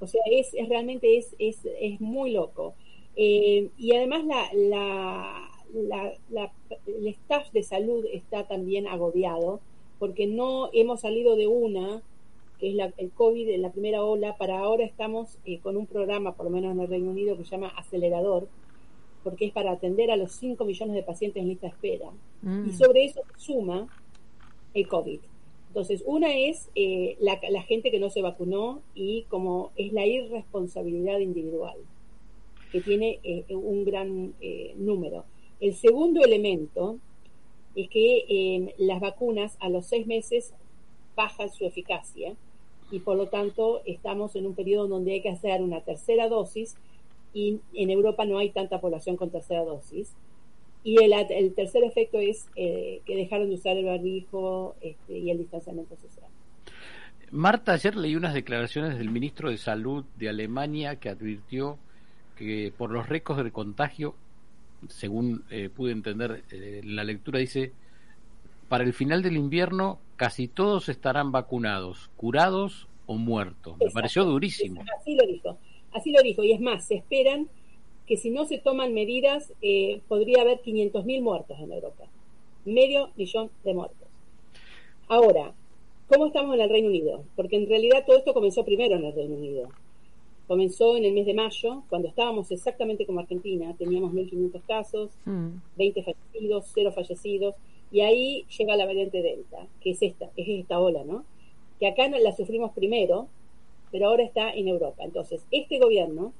O 0.00 0.06
sea, 0.08 0.20
es, 0.28 0.52
es 0.54 0.68
realmente 0.68 1.16
es, 1.16 1.36
es, 1.38 1.60
es, 1.80 2.00
muy 2.00 2.32
loco. 2.32 2.74
Eh, 3.14 3.68
y 3.78 3.94
además 3.94 4.24
la, 4.24 4.48
la, 4.52 6.12
la, 6.30 6.52
el 6.86 7.06
staff 7.06 7.52
de 7.52 7.62
salud 7.62 8.04
está 8.12 8.48
también 8.48 8.88
agobiado 8.88 9.60
porque 10.02 10.26
no 10.26 10.68
hemos 10.72 11.02
salido 11.02 11.36
de 11.36 11.46
una, 11.46 12.02
que 12.58 12.70
es 12.70 12.74
la, 12.74 12.92
el 12.96 13.12
COVID 13.12 13.48
en 13.50 13.62
la 13.62 13.70
primera 13.70 14.02
ola, 14.02 14.36
para 14.36 14.58
ahora 14.58 14.84
estamos 14.84 15.38
eh, 15.44 15.60
con 15.60 15.76
un 15.76 15.86
programa, 15.86 16.34
por 16.34 16.46
lo 16.46 16.50
menos 16.50 16.72
en 16.72 16.80
el 16.80 16.88
Reino 16.88 17.12
Unido, 17.12 17.36
que 17.36 17.44
se 17.44 17.52
llama 17.52 17.72
Acelerador, 17.76 18.48
porque 19.22 19.46
es 19.46 19.52
para 19.52 19.70
atender 19.70 20.10
a 20.10 20.16
los 20.16 20.32
5 20.32 20.64
millones 20.64 20.96
de 20.96 21.04
pacientes 21.04 21.40
en 21.40 21.50
lista 21.50 21.68
de 21.68 21.74
espera. 21.74 22.10
Y 22.42 22.46
mm. 22.46 22.72
sobre 22.72 23.04
eso 23.04 23.20
suma 23.36 23.86
el 24.74 24.88
COVID. 24.88 25.20
Entonces, 25.72 26.02
una 26.04 26.36
es 26.36 26.68
eh, 26.74 27.16
la, 27.18 27.62
gente 27.62 27.90
que 27.90 27.98
no 27.98 28.10
se 28.10 28.20
vacunó 28.20 28.82
y 28.94 29.22
como 29.30 29.70
es 29.76 29.94
la 29.94 30.04
irresponsabilidad 30.04 31.18
individual, 31.20 31.78
que 32.70 32.82
tiene 32.82 33.20
eh, 33.24 33.46
un 33.48 33.82
gran 33.86 34.34
eh, 34.42 34.74
número. 34.76 35.24
El 35.60 35.72
segundo 35.72 36.22
elemento 36.22 36.98
es 37.74 37.88
que 37.88 38.26
em, 38.28 38.68
las 38.76 39.00
vacunas 39.00 39.56
a 39.60 39.70
los 39.70 39.86
seis 39.86 40.06
meses 40.06 40.52
bajan 41.16 41.48
su 41.48 41.64
eficacia 41.64 42.36
y 42.90 42.98
por 42.98 43.16
lo 43.16 43.28
tanto 43.28 43.80
estamos 43.86 44.36
en 44.36 44.44
un 44.44 44.54
periodo 44.54 44.88
donde 44.88 45.12
hay 45.12 45.22
que 45.22 45.30
hacer 45.30 45.62
una 45.62 45.80
tercera 45.80 46.28
dosis 46.28 46.76
y 47.32 47.60
en 47.72 47.88
Europa 47.88 48.26
no 48.26 48.36
hay 48.36 48.50
tanta 48.50 48.78
población 48.78 49.16
con 49.16 49.30
tercera 49.30 49.64
dosis. 49.64 50.12
Y 50.84 50.96
el, 51.02 51.54
tercer 51.54 51.84
efecto 51.84 52.18
es 52.18 52.48
eh, 52.56 53.00
que 53.06 53.16
dejaron 53.16 53.48
de 53.48 53.54
usar 53.54 53.76
el 53.76 53.84
barbijo 53.84 54.74
este, 54.80 55.18
y 55.18 55.30
el 55.30 55.38
distanciamiento 55.38 55.96
social. 55.96 56.28
Marta, 57.30 57.72
ayer 57.72 57.96
leí 57.96 58.16
unas 58.16 58.34
declaraciones 58.34 58.98
del 58.98 59.10
ministro 59.10 59.50
de 59.50 59.56
Salud 59.56 60.04
de 60.16 60.28
Alemania 60.28 60.96
que 60.96 61.08
advirtió 61.08 61.78
que 62.36 62.72
por 62.76 62.90
los 62.90 63.08
récords 63.08 63.44
de 63.44 63.52
contagio, 63.52 64.14
según 64.88 65.44
eh, 65.50 65.70
pude 65.70 65.92
entender 65.92 66.42
eh, 66.50 66.82
la 66.84 67.04
lectura, 67.04 67.38
dice, 67.38 67.72
para 68.68 68.84
el 68.84 68.92
final 68.92 69.22
del 69.22 69.36
invierno 69.36 69.98
casi 70.16 70.48
todos 70.48 70.88
estarán 70.88 71.32
vacunados, 71.32 72.10
curados 72.16 72.88
o 73.06 73.14
muertos. 73.14 73.76
Me 73.78 73.90
pareció 73.90 74.24
durísimo. 74.24 74.84
Así 75.00 75.14
lo 75.14 75.26
dijo, 75.26 75.58
así 75.92 76.10
lo 76.10 76.22
dijo. 76.22 76.42
Y 76.42 76.52
es 76.52 76.60
más, 76.60 76.86
se 76.86 76.96
esperan 76.96 77.48
que 78.12 78.18
si 78.18 78.28
no 78.28 78.44
se 78.44 78.58
toman 78.58 78.92
medidas 78.92 79.54
eh, 79.62 80.02
podría 80.06 80.42
haber 80.42 80.60
500.000 80.60 81.22
muertos 81.22 81.58
en 81.58 81.72
Europa. 81.72 82.04
Medio 82.66 83.08
millón 83.16 83.50
de 83.64 83.72
muertos. 83.72 84.06
Ahora, 85.08 85.54
¿cómo 86.08 86.26
estamos 86.26 86.54
en 86.54 86.60
el 86.60 86.68
Reino 86.68 86.88
Unido? 86.88 87.24
Porque 87.36 87.56
en 87.56 87.66
realidad 87.66 88.04
todo 88.06 88.18
esto 88.18 88.34
comenzó 88.34 88.66
primero 88.66 88.96
en 88.96 89.06
el 89.06 89.14
Reino 89.14 89.36
Unido. 89.36 89.70
Comenzó 90.46 90.94
en 90.98 91.06
el 91.06 91.14
mes 91.14 91.24
de 91.24 91.32
mayo, 91.32 91.84
cuando 91.88 92.08
estábamos 92.08 92.50
exactamente 92.50 93.06
como 93.06 93.20
Argentina, 93.20 93.74
teníamos 93.78 94.12
1.500 94.12 94.60
casos, 94.66 95.10
20 95.78 96.00
mm. 96.02 96.04
fallecidos, 96.04 96.70
0 96.74 96.92
fallecidos. 96.92 97.54
Y 97.90 98.02
ahí 98.02 98.44
llega 98.58 98.76
la 98.76 98.84
variante 98.84 99.22
Delta, 99.22 99.66
que 99.80 99.92
es 99.92 100.02
esta, 100.02 100.26
es 100.36 100.46
esta 100.46 100.78
ola, 100.78 101.02
¿no? 101.02 101.24
Que 101.80 101.86
acá 101.86 102.08
la 102.08 102.36
sufrimos 102.36 102.72
primero, 102.72 103.28
pero 103.90 104.08
ahora 104.08 104.22
está 104.22 104.50
en 104.50 104.68
Europa. 104.68 105.02
Entonces, 105.02 105.46
este 105.50 105.78
gobierno, 105.78 106.34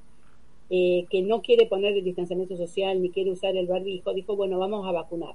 eh, 0.75 1.05
que 1.11 1.21
no 1.21 1.43
quiere 1.43 1.67
poner 1.67 1.93
el 1.93 2.03
distanciamiento 2.03 2.57
social 2.57 3.03
ni 3.03 3.11
quiere 3.11 3.31
usar 3.31 3.55
el 3.55 3.67
barbijo, 3.67 4.15
dijo, 4.15 4.37
bueno, 4.37 4.59
vamos 4.59 4.89
a 4.89 4.93
vacunar. 4.93 5.35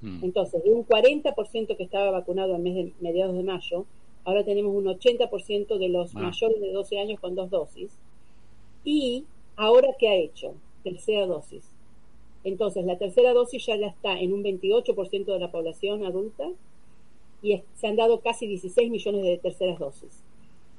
Mm. 0.00 0.24
Entonces, 0.24 0.64
de 0.64 0.70
un 0.70 0.86
40% 0.86 1.76
que 1.76 1.82
estaba 1.82 2.10
vacunado 2.10 2.56
en 2.56 2.62
mes 2.62 2.74
de, 2.74 2.92
mediados 2.98 3.36
de 3.36 3.42
mayo, 3.42 3.84
ahora 4.24 4.42
tenemos 4.42 4.74
un 4.74 4.86
80% 4.86 5.76
de 5.76 5.88
los 5.90 6.16
ah. 6.16 6.18
mayores 6.18 6.62
de 6.62 6.72
12 6.72 6.98
años 6.98 7.20
con 7.20 7.34
dos 7.34 7.50
dosis. 7.50 7.92
Y 8.84 9.26
ahora, 9.56 9.88
¿qué 9.98 10.08
ha 10.08 10.14
hecho? 10.14 10.54
Tercera 10.82 11.26
dosis. 11.26 11.70
Entonces, 12.42 12.86
la 12.86 12.96
tercera 12.96 13.34
dosis 13.34 13.66
ya, 13.66 13.74
está 13.74 14.18
en 14.18 14.32
un 14.32 14.42
28% 14.42 15.26
de 15.26 15.38
la 15.38 15.50
población 15.50 16.06
adulta 16.06 16.48
y 17.42 17.60
se 17.74 17.86
han 17.86 17.96
dado 17.96 18.20
casi 18.20 18.46
16 18.46 18.90
millones 18.90 19.24
de 19.24 19.36
terceras 19.36 19.78
dosis. 19.78 20.22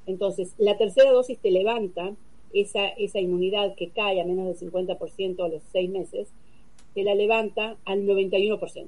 Entonces, 0.07 0.55
la 0.57 0.75
tercera 0.75 1.11
dosis 1.11 1.37
te 1.37 1.51
levanta 1.51 2.15
esa, 2.55 2.87
esa 2.87 3.19
inmunidad 3.19 3.75
que 3.75 3.89
cae 3.89 4.21
a 4.21 4.25
menos 4.25 4.59
del 4.59 4.71
50% 4.71 5.43
a 5.43 5.47
los 5.49 5.61
seis 5.71 5.89
meses, 5.89 6.29
te 6.93 7.03
la 7.03 7.13
levanta 7.13 7.75
al 7.85 8.05
91%. 8.05 8.87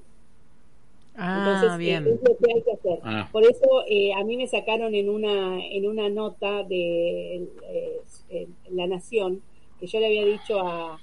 Ah, 1.19 1.55
Entonces, 1.55 1.77
bien. 1.79 2.07
es 2.07 2.21
lo 2.21 2.37
que 2.37 2.53
hay 2.53 2.61
que 2.61 2.71
hacer. 2.71 2.99
Ah. 3.03 3.27
Por 3.31 3.43
eso 3.43 3.83
eh, 3.87 4.13
a 4.13 4.23
mí 4.23 4.37
me 4.37 4.47
sacaron 4.47 4.93
en 4.93 5.09
una, 5.09 5.59
en 5.65 5.87
una 5.87 6.09
nota 6.09 6.63
de 6.63 7.47
eh, 8.29 8.47
La 8.71 8.87
Nación, 8.87 9.41
que 9.79 9.87
yo 9.87 9.99
le 9.99 10.07
había 10.07 10.25
dicho 10.25 10.59
a, 10.59 10.99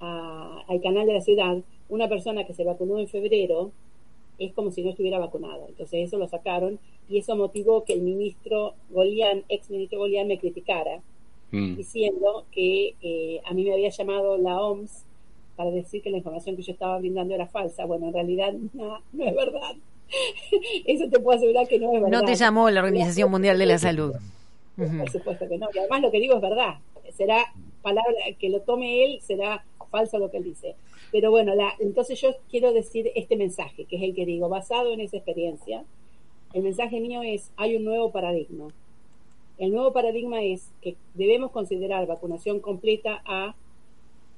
al 0.00 0.80
canal 0.82 1.06
de 1.06 1.14
la 1.14 1.20
ciudad, 1.20 1.62
una 1.88 2.08
persona 2.08 2.44
que 2.44 2.52
se 2.52 2.64
vacunó 2.64 2.98
en 2.98 3.08
febrero 3.08 3.70
es 4.38 4.52
como 4.52 4.70
si 4.70 4.82
no 4.82 4.90
estuviera 4.90 5.18
vacunada. 5.18 5.64
Entonces 5.68 6.08
eso 6.08 6.18
lo 6.18 6.28
sacaron 6.28 6.78
y 7.08 7.18
eso 7.18 7.36
motivó 7.36 7.84
que 7.84 7.94
el 7.94 8.02
ministro 8.02 8.74
Golián, 8.90 9.44
ex 9.48 9.70
ministro 9.70 10.00
Golián, 10.00 10.26
me 10.26 10.38
criticara, 10.38 11.00
mm. 11.54 11.76
diciendo 11.76 12.44
que 12.50 12.94
eh, 13.02 13.40
a 13.44 13.54
mí 13.54 13.64
me 13.64 13.72
había 13.72 13.90
llamado 13.90 14.36
la 14.38 14.60
OMS 14.60 15.04
para 15.56 15.70
decir 15.70 16.02
que 16.02 16.10
la 16.10 16.18
información 16.18 16.56
que 16.56 16.62
yo 16.62 16.72
estaba 16.72 16.98
brindando 16.98 17.34
era 17.34 17.46
falsa. 17.46 17.84
Bueno, 17.84 18.08
en 18.08 18.14
realidad 18.14 18.52
no, 18.72 19.00
no 19.12 19.24
es 19.24 19.34
verdad. 19.34 19.76
eso 20.86 21.08
te 21.08 21.20
puedo 21.20 21.38
asegurar 21.38 21.66
que 21.68 21.78
no 21.78 21.94
es 21.94 22.02
verdad. 22.02 22.20
No 22.20 22.26
te 22.26 22.34
llamó 22.34 22.70
la 22.70 22.80
Organización 22.80 23.30
Mundial 23.30 23.58
de 23.58 23.66
la 23.66 23.78
Salud. 23.78 24.14
Por 24.76 25.10
supuesto 25.10 25.48
que 25.48 25.58
no. 25.58 25.68
Y 25.72 25.78
además 25.78 26.02
lo 26.02 26.10
que 26.10 26.20
digo 26.20 26.34
es 26.34 26.40
verdad. 26.40 26.74
Será 27.16 27.52
palabra 27.82 28.12
que 28.38 28.48
lo 28.48 28.60
tome 28.60 29.04
él, 29.04 29.20
será 29.22 29.64
falso 29.90 30.18
lo 30.18 30.30
que 30.30 30.38
él 30.38 30.44
dice. 30.44 30.74
Pero 31.12 31.30
bueno, 31.30 31.54
la, 31.54 31.74
entonces 31.78 32.20
yo 32.20 32.34
quiero 32.50 32.72
decir 32.72 33.12
este 33.14 33.36
mensaje, 33.36 33.84
que 33.84 33.96
es 33.96 34.02
el 34.02 34.14
que 34.14 34.26
digo, 34.26 34.48
basado 34.48 34.92
en 34.92 35.00
esa 35.00 35.16
experiencia, 35.16 35.84
el 36.52 36.62
mensaje 36.62 37.00
mío 37.00 37.22
es, 37.22 37.52
hay 37.56 37.76
un 37.76 37.84
nuevo 37.84 38.10
paradigma. 38.10 38.68
El 39.58 39.72
nuevo 39.72 39.92
paradigma 39.92 40.42
es 40.42 40.70
que 40.82 40.96
debemos 41.14 41.50
considerar 41.50 42.06
vacunación 42.06 42.60
completa 42.60 43.22
a 43.24 43.54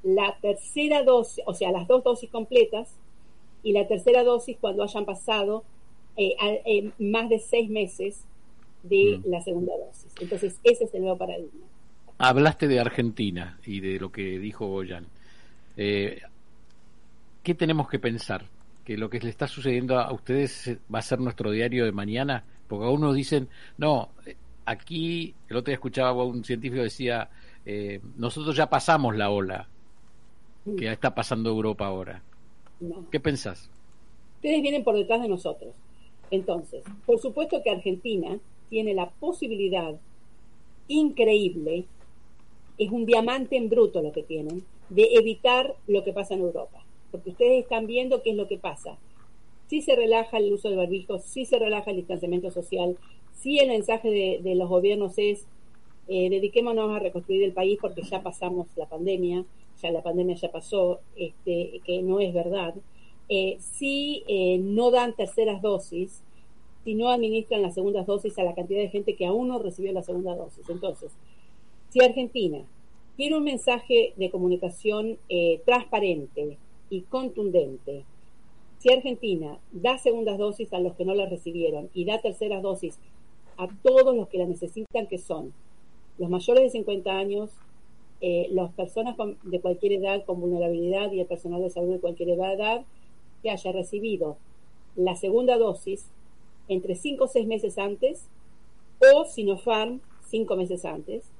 la 0.02 0.36
tercera 0.40 1.02
dosis, 1.02 1.42
o 1.46 1.54
sea, 1.54 1.72
las 1.72 1.88
dos 1.88 2.04
dosis 2.04 2.30
completas 2.30 2.94
y 3.62 3.72
la 3.72 3.88
tercera 3.88 4.22
dosis 4.22 4.56
cuando 4.60 4.82
hayan 4.82 5.04
pasado 5.04 5.64
eh, 6.16 6.36
eh, 6.64 6.90
más 6.98 7.28
de 7.28 7.38
seis 7.38 7.68
meses 7.68 8.24
de 8.82 9.18
mm. 9.18 9.30
la 9.30 9.42
segunda 9.42 9.72
dosis. 9.76 10.12
Entonces, 10.20 10.60
ese 10.62 10.84
es 10.84 10.94
el 10.94 11.02
nuevo 11.02 11.18
paradigma. 11.18 11.66
Hablaste 12.18 12.68
de 12.68 12.80
Argentina 12.80 13.58
y 13.66 13.80
de 13.80 13.98
lo 13.98 14.10
que 14.10 14.38
dijo 14.38 14.66
Goyan. 14.66 15.06
Eh, 15.76 16.20
¿Qué 17.42 17.54
tenemos 17.54 17.88
que 17.88 17.98
pensar? 17.98 18.44
¿Que 18.84 18.96
lo 18.96 19.10
que 19.10 19.20
le 19.20 19.30
está 19.30 19.46
sucediendo 19.46 19.98
a 19.98 20.12
ustedes 20.12 20.78
va 20.92 21.00
a 21.00 21.02
ser 21.02 21.20
nuestro 21.20 21.50
diario 21.50 21.84
de 21.84 21.92
mañana? 21.92 22.44
Porque 22.68 22.86
a 22.86 22.90
unos 22.90 23.14
dicen, 23.14 23.48
no, 23.76 24.10
aquí, 24.66 25.34
el 25.48 25.56
otro 25.56 25.70
día 25.70 25.74
escuchaba 25.74 26.10
a 26.10 26.24
un 26.24 26.44
científico 26.44 26.82
decía, 26.82 27.30
eh, 27.64 28.00
nosotros 28.16 28.54
ya 28.54 28.68
pasamos 28.68 29.16
la 29.16 29.30
ola 29.30 29.68
que 30.76 30.90
está 30.90 31.14
pasando 31.14 31.48
Europa 31.48 31.86
ahora. 31.86 32.22
¿Qué 33.10 33.20
pensás? 33.20 33.70
Ustedes 34.36 34.60
vienen 34.60 34.82
por 34.82 34.96
detrás 34.96 35.22
de 35.22 35.28
nosotros. 35.28 35.74
Entonces, 36.30 36.82
por 37.06 37.20
supuesto 37.20 37.62
que 37.62 37.70
Argentina 37.70 38.38
tiene 38.68 38.92
la 38.92 39.08
posibilidad 39.10 39.94
increíble, 40.88 41.84
es 42.78 42.90
un 42.90 43.06
diamante 43.06 43.56
en 43.56 43.68
bruto 43.68 44.02
lo 44.02 44.12
que 44.12 44.24
tienen, 44.24 44.64
de 44.88 45.08
evitar 45.14 45.76
lo 45.86 46.04
que 46.04 46.12
pasa 46.12 46.34
en 46.34 46.40
Europa. 46.40 46.84
Porque 47.12 47.30
ustedes 47.30 47.62
están 47.62 47.86
viendo 47.86 48.22
qué 48.22 48.30
es 48.30 48.36
lo 48.36 48.48
que 48.48 48.58
pasa. 48.58 48.98
Si 49.68 49.82
se 49.82 49.96
relaja 49.96 50.38
el 50.38 50.52
uso 50.52 50.68
del 50.68 50.78
barbijo, 50.78 51.18
si 51.18 51.44
se 51.44 51.58
relaja 51.58 51.90
el 51.90 51.98
distanciamiento 51.98 52.50
social, 52.50 52.96
si 53.36 53.58
el 53.58 53.68
mensaje 53.68 54.40
de, 54.42 54.54
los 54.54 54.68
gobiernos 54.68 55.18
es 55.18 55.46
eh, 56.08 56.30
dediquémonos 56.30 56.94
a 56.94 56.98
reconstruir 56.98 57.42
el 57.42 57.52
país 57.52 57.78
porque 57.80 58.02
ya 58.02 58.22
pasamos 58.22 58.68
la 58.76 58.86
pandemia, 58.86 59.44
ya 59.82 59.90
la 59.90 60.02
pandemia 60.02 60.36
ya 60.36 60.50
pasó, 60.50 61.00
este, 61.16 61.80
que 61.84 62.02
no 62.02 62.20
es 62.20 62.32
verdad. 62.32 62.74
Eh, 63.28 63.56
si 63.60 64.22
eh, 64.28 64.58
no 64.58 64.90
dan 64.90 65.14
terceras 65.14 65.60
dosis, 65.60 66.22
si 66.84 66.94
no 66.94 67.08
administran 67.08 67.62
las 67.62 67.74
segundas 67.74 68.06
dosis 68.06 68.38
a 68.38 68.44
la 68.44 68.54
cantidad 68.54 68.80
de 68.80 68.88
gente 68.88 69.16
que 69.16 69.26
aún 69.26 69.48
no 69.48 69.58
recibió 69.58 69.92
la 69.92 70.02
segunda 70.02 70.36
dosis. 70.36 70.68
Entonces, 70.70 71.12
si 71.90 72.00
Argentina 72.00 72.64
quiere 73.16 73.36
un 73.36 73.44
mensaje 73.44 74.12
de 74.16 74.30
comunicación 74.30 75.18
transparente 75.64 76.58
y 76.90 77.00
contundente. 77.02 78.04
Si 78.78 78.92
Argentina 78.92 79.58
da 79.72 79.98
segundas 79.98 80.38
dosis 80.38 80.72
a 80.72 80.78
los 80.78 80.94
que 80.94 81.04
no 81.04 81.14
las 81.14 81.30
recibieron 81.30 81.88
y 81.94 82.04
da 82.04 82.20
terceras 82.20 82.62
dosis 82.62 82.98
a 83.56 83.68
todos 83.82 84.14
los 84.14 84.28
que 84.28 84.38
la 84.38 84.46
necesitan, 84.46 85.06
que 85.06 85.18
son 85.18 85.52
los 86.18 86.30
mayores 86.30 86.64
de 86.64 86.70
50 86.70 87.10
años, 87.10 87.50
eh, 88.20 88.48
las 88.50 88.72
personas 88.72 89.16
de 89.42 89.60
cualquier 89.60 89.92
edad 89.92 90.24
con 90.24 90.40
vulnerabilidad 90.40 91.12
y 91.12 91.20
el 91.20 91.26
personal 91.26 91.62
de 91.62 91.70
salud 91.70 91.92
de 91.92 92.00
cualquier 92.00 92.30
edad 92.30 92.84
que 93.42 93.50
haya 93.50 93.72
recibido 93.72 94.38
la 94.94 95.14
segunda 95.16 95.58
dosis 95.58 96.06
entre 96.68 96.94
5 96.94 97.24
o 97.24 97.28
6 97.28 97.46
meses 97.46 97.78
antes 97.78 98.26
o 99.12 99.26
Sinopharm 99.26 100.00
5 100.28 100.56
meses 100.56 100.84
antes 100.86 101.30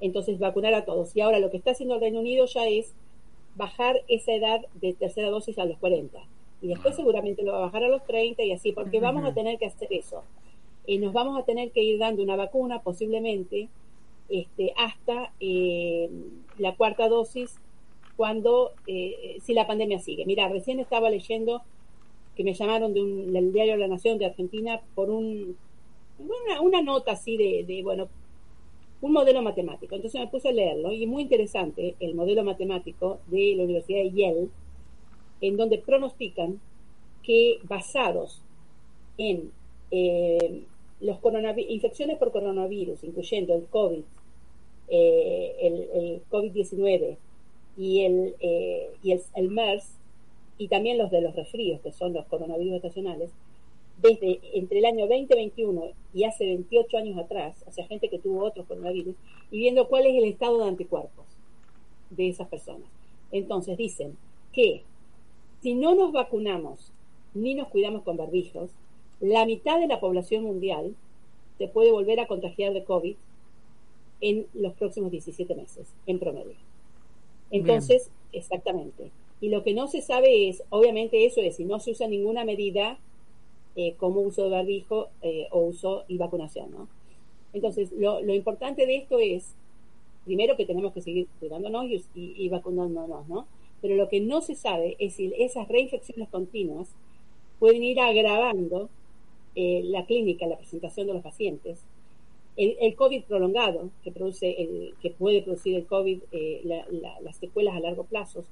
entonces 0.00 0.38
vacunar 0.38 0.74
a 0.74 0.84
todos. 0.84 1.14
Y 1.16 1.20
ahora 1.20 1.38
lo 1.38 1.50
que 1.50 1.56
está 1.56 1.72
haciendo 1.72 1.94
el 1.94 2.00
Reino 2.00 2.20
Unido 2.20 2.46
ya 2.46 2.66
es 2.66 2.92
bajar 3.54 4.02
esa 4.08 4.32
edad 4.32 4.60
de 4.74 4.92
tercera 4.92 5.30
dosis 5.30 5.58
a 5.58 5.64
los 5.64 5.78
40. 5.78 6.18
Y 6.62 6.68
después 6.68 6.96
seguramente 6.96 7.42
lo 7.42 7.52
va 7.52 7.58
a 7.58 7.62
bajar 7.62 7.84
a 7.84 7.88
los 7.88 8.04
30 8.04 8.42
y 8.42 8.52
así, 8.52 8.72
porque 8.72 9.00
vamos 9.00 9.24
a 9.24 9.34
tener 9.34 9.58
que 9.58 9.66
hacer 9.66 9.88
eso. 9.90 10.22
Y 10.86 10.98
nos 10.98 11.12
vamos 11.12 11.38
a 11.38 11.44
tener 11.44 11.70
que 11.72 11.82
ir 11.82 11.98
dando 11.98 12.22
una 12.22 12.36
vacuna 12.36 12.80
posiblemente 12.82 13.68
este, 14.28 14.72
hasta 14.76 15.32
eh, 15.40 16.08
la 16.58 16.74
cuarta 16.76 17.08
dosis 17.08 17.58
cuando, 18.16 18.72
eh, 18.86 19.38
si 19.42 19.52
la 19.52 19.66
pandemia 19.66 19.98
sigue. 19.98 20.24
Mira, 20.26 20.48
recién 20.48 20.80
estaba 20.80 21.10
leyendo 21.10 21.62
que 22.34 22.44
me 22.44 22.54
llamaron 22.54 22.92
de 22.92 23.02
del 23.32 23.52
diario 23.52 23.76
La 23.76 23.88
Nación 23.88 24.18
de 24.18 24.26
Argentina 24.26 24.80
por 24.94 25.10
un, 25.10 25.56
una, 26.60 26.82
nota 26.82 27.12
así 27.12 27.36
de, 27.36 27.64
de, 27.66 27.82
bueno, 27.82 28.08
un 29.00 29.12
modelo 29.12 29.42
matemático. 29.42 29.94
Entonces 29.94 30.20
me 30.20 30.28
puse 30.28 30.48
a 30.48 30.52
leerlo 30.52 30.92
y 30.92 31.06
muy 31.06 31.22
interesante 31.22 31.94
el 32.00 32.14
modelo 32.14 32.44
matemático 32.44 33.20
de 33.26 33.54
la 33.56 33.64
Universidad 33.64 34.02
de 34.02 34.12
Yale, 34.12 34.48
en 35.40 35.56
donde 35.56 35.78
pronostican 35.78 36.60
que 37.22 37.58
basados 37.64 38.42
en 39.18 39.50
eh, 39.90 40.64
los 41.00 41.18
infecciones 41.68 42.18
por 42.18 42.32
coronavirus, 42.32 43.04
incluyendo 43.04 43.54
el 43.54 43.66
COVID, 43.66 44.02
eh, 44.88 45.56
el, 45.60 46.22
COVID-19 46.30 47.16
y, 47.76 48.00
el, 48.04 48.34
eh, 48.40 48.90
y 49.02 49.12
el, 49.12 49.20
el 49.34 49.50
MERS, 49.50 49.90
y 50.58 50.68
también 50.68 50.96
los 50.96 51.10
de 51.10 51.20
los 51.20 51.36
resfríos, 51.36 51.80
que 51.80 51.92
son 51.92 52.12
los 52.12 52.24
coronavirus 52.26 52.76
estacionales, 52.76 53.30
desde 54.00 54.40
entre 54.54 54.78
el 54.78 54.84
año 54.84 55.06
2021 55.06 55.90
y 56.12 56.24
hace 56.24 56.44
28 56.44 56.98
años 56.98 57.18
atrás, 57.18 57.64
o 57.66 57.72
sea, 57.72 57.86
gente 57.86 58.08
que 58.08 58.18
tuvo 58.18 58.44
otros 58.44 58.66
coronavirus, 58.66 59.14
y 59.50 59.58
viendo 59.58 59.88
cuál 59.88 60.06
es 60.06 60.16
el 60.16 60.24
estado 60.24 60.58
de 60.58 60.68
anticuerpos 60.68 61.24
de 62.10 62.28
esas 62.28 62.48
personas. 62.48 62.88
Entonces 63.32 63.76
dicen 63.76 64.16
que 64.52 64.82
si 65.62 65.74
no 65.74 65.94
nos 65.94 66.12
vacunamos 66.12 66.92
ni 67.34 67.54
nos 67.54 67.68
cuidamos 67.68 68.02
con 68.02 68.16
barbijos, 68.16 68.70
la 69.20 69.46
mitad 69.46 69.80
de 69.80 69.86
la 69.86 70.00
población 70.00 70.44
mundial 70.44 70.94
se 71.58 71.68
puede 71.68 71.90
volver 71.90 72.20
a 72.20 72.26
contagiar 72.26 72.72
de 72.72 72.84
COVID 72.84 73.16
en 74.20 74.46
los 74.54 74.74
próximos 74.74 75.10
17 75.10 75.54
meses, 75.54 75.86
en 76.06 76.18
promedio. 76.18 76.56
Entonces, 77.50 78.10
exactamente. 78.32 79.10
Y 79.40 79.50
lo 79.50 79.62
que 79.62 79.74
no 79.74 79.88
se 79.88 80.02
sabe 80.02 80.48
es, 80.48 80.62
obviamente 80.70 81.26
eso 81.26 81.40
es, 81.40 81.56
si 81.56 81.64
no 81.64 81.78
se 81.80 81.92
usa 81.92 82.08
ninguna 82.08 82.44
medida 82.44 82.98
eh, 83.76 83.94
como 83.98 84.20
uso 84.20 84.44
de 84.44 84.50
barbijo 84.50 85.08
eh, 85.22 85.48
o 85.50 85.60
uso 85.60 86.04
y 86.08 86.16
vacunación, 86.16 86.70
¿no? 86.70 86.88
Entonces, 87.52 87.92
lo, 87.92 88.20
importante 88.34 88.86
de 88.86 88.96
esto 88.96 89.18
es, 89.18 89.54
primero 90.24 90.56
que 90.56 90.66
tenemos 90.66 90.92
que 90.92 91.00
seguir 91.00 91.26
cuidándonos 91.40 91.86
y, 92.14 92.48
vacunándonos, 92.48 93.28
¿no? 93.28 93.46
Pero 93.80 93.94
lo 93.94 94.08
que 94.08 94.20
no 94.20 94.40
se 94.40 94.54
sabe 94.54 94.96
es 94.98 95.14
si 95.14 95.32
esas 95.38 95.68
reinfecciones 95.68 96.28
continuas 96.28 96.88
pueden 97.58 97.82
ir 97.82 98.00
agravando 98.00 98.90
eh, 99.56 99.82
la 99.84 100.06
clínica, 100.06 100.46
la 100.46 100.58
presentación 100.58 101.08
de 101.08 101.14
los 101.14 101.22
pacientes. 101.22 101.82
El, 102.56 102.94
COVID 102.94 103.24
prolongado, 103.24 103.90
que, 104.02 104.10
produce 104.12 104.56
que 105.02 105.10
puede 105.10 105.42
producir 105.42 105.76
el 105.76 105.84
COVID, 105.84 106.20
eh, 106.32 106.62
las 107.22 107.36
secuelas 107.36 107.74
a 107.74 107.80
largo 107.80 108.04
plazo, 108.04 108.44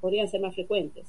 podrían 0.00 0.26
ser 0.26 0.40
más 0.40 0.56
frecuentes, 0.56 1.06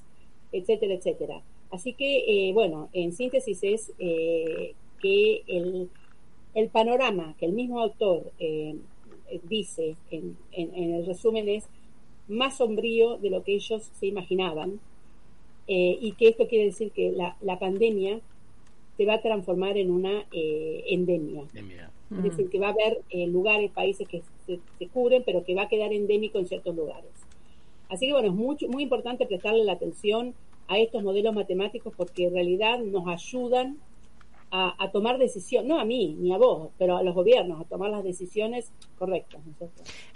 etcétera, 0.52 0.94
etcétera. 0.94 1.42
Así 1.72 1.94
que, 1.94 2.52
bueno, 2.54 2.90
en 2.94 3.14
síntesis 3.14 3.64
es 3.64 3.94
que 3.98 5.44
el, 5.48 6.70
panorama 6.70 7.36
que 7.40 7.48
el 7.48 7.54
mismo 7.54 7.80
autor 7.80 8.32
dice 9.50 9.96
en, 10.12 10.38
el 10.52 11.04
resumen 11.08 11.50
es 11.50 11.68
más 12.28 12.58
sombrío 12.58 13.18
de 13.18 13.30
lo 13.30 13.44
que 13.44 13.56
ellos 13.56 13.90
se 14.00 14.08
imaginaban 14.08 14.80
eh, 15.68 15.98
y 16.00 16.12
que 16.14 16.28
esto 16.30 16.48
quiere 16.48 16.66
decir 16.66 16.92
que 16.92 17.12
la, 17.12 17.60
pandemia 17.60 18.22
se 18.98 19.06
va 19.06 19.16
a 19.16 19.22
transformar 19.22 19.78
en 19.78 19.92
una 19.92 20.26
eh, 20.32 20.84
endemia. 20.88 21.44
Es 22.12 22.24
decir, 22.24 22.50
que 22.50 22.60
va 22.60 22.68
a 22.68 22.72
haber 22.72 23.02
eh, 23.10 23.28
lugares, 23.28 23.72
países 23.72 24.08
que 24.08 24.22
se, 24.46 24.60
se, 24.78 24.88
cubren, 24.88 25.24
pero 25.26 25.44
que 25.44 25.56
va 25.56 25.64
a 25.64 25.68
quedar 25.68 25.92
endémico 25.92 26.38
en 26.38 26.46
ciertos 26.46 26.76
lugares. 26.76 27.10
Así 27.90 28.08
que 28.08 28.14
bueno, 28.14 28.30
es 28.30 28.34
muy, 28.34 28.58
muy 28.70 28.84
importante 28.84 29.26
prestarle 29.26 29.64
la 29.64 29.74
atención 29.74 30.34
a 30.68 30.78
estos 30.78 31.04
modelos 31.04 31.34
matemáticos 31.34 31.94
porque 31.96 32.28
en 32.28 32.34
realidad 32.34 32.80
nos 32.80 33.08
ayudan 33.08 33.78
a, 34.52 34.90
tomar 34.92 35.18
decisiones, 35.18 35.68
no 35.68 35.80
a 35.80 35.84
mí 35.84 36.16
ni 36.18 36.34
a 36.34 36.38
vos, 36.38 36.70
pero 36.78 36.96
a 36.96 37.04
los 37.04 37.14
gobiernos, 37.14 37.60
a 37.60 37.66
tomar 37.66 37.90
las 37.90 38.06
decisiones 38.06 38.72
correctas. 38.98 39.42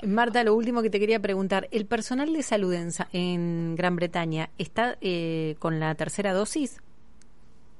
Marta, 0.05 0.43
lo 0.45 0.55
último 0.55 0.81
que 0.81 0.89
te 0.89 0.97
quería 0.97 1.19
preguntar, 1.19 1.67
¿el 1.71 1.85
personal 1.85 2.31
de 2.31 2.41
salud 2.41 2.73
en, 3.11 3.75
Gran 3.75 3.97
Bretaña 3.97 4.49
está 4.57 4.97
eh, 5.01 5.55
con 5.59 5.81
la 5.81 5.93
tercera 5.95 6.31
dosis? 6.31 6.81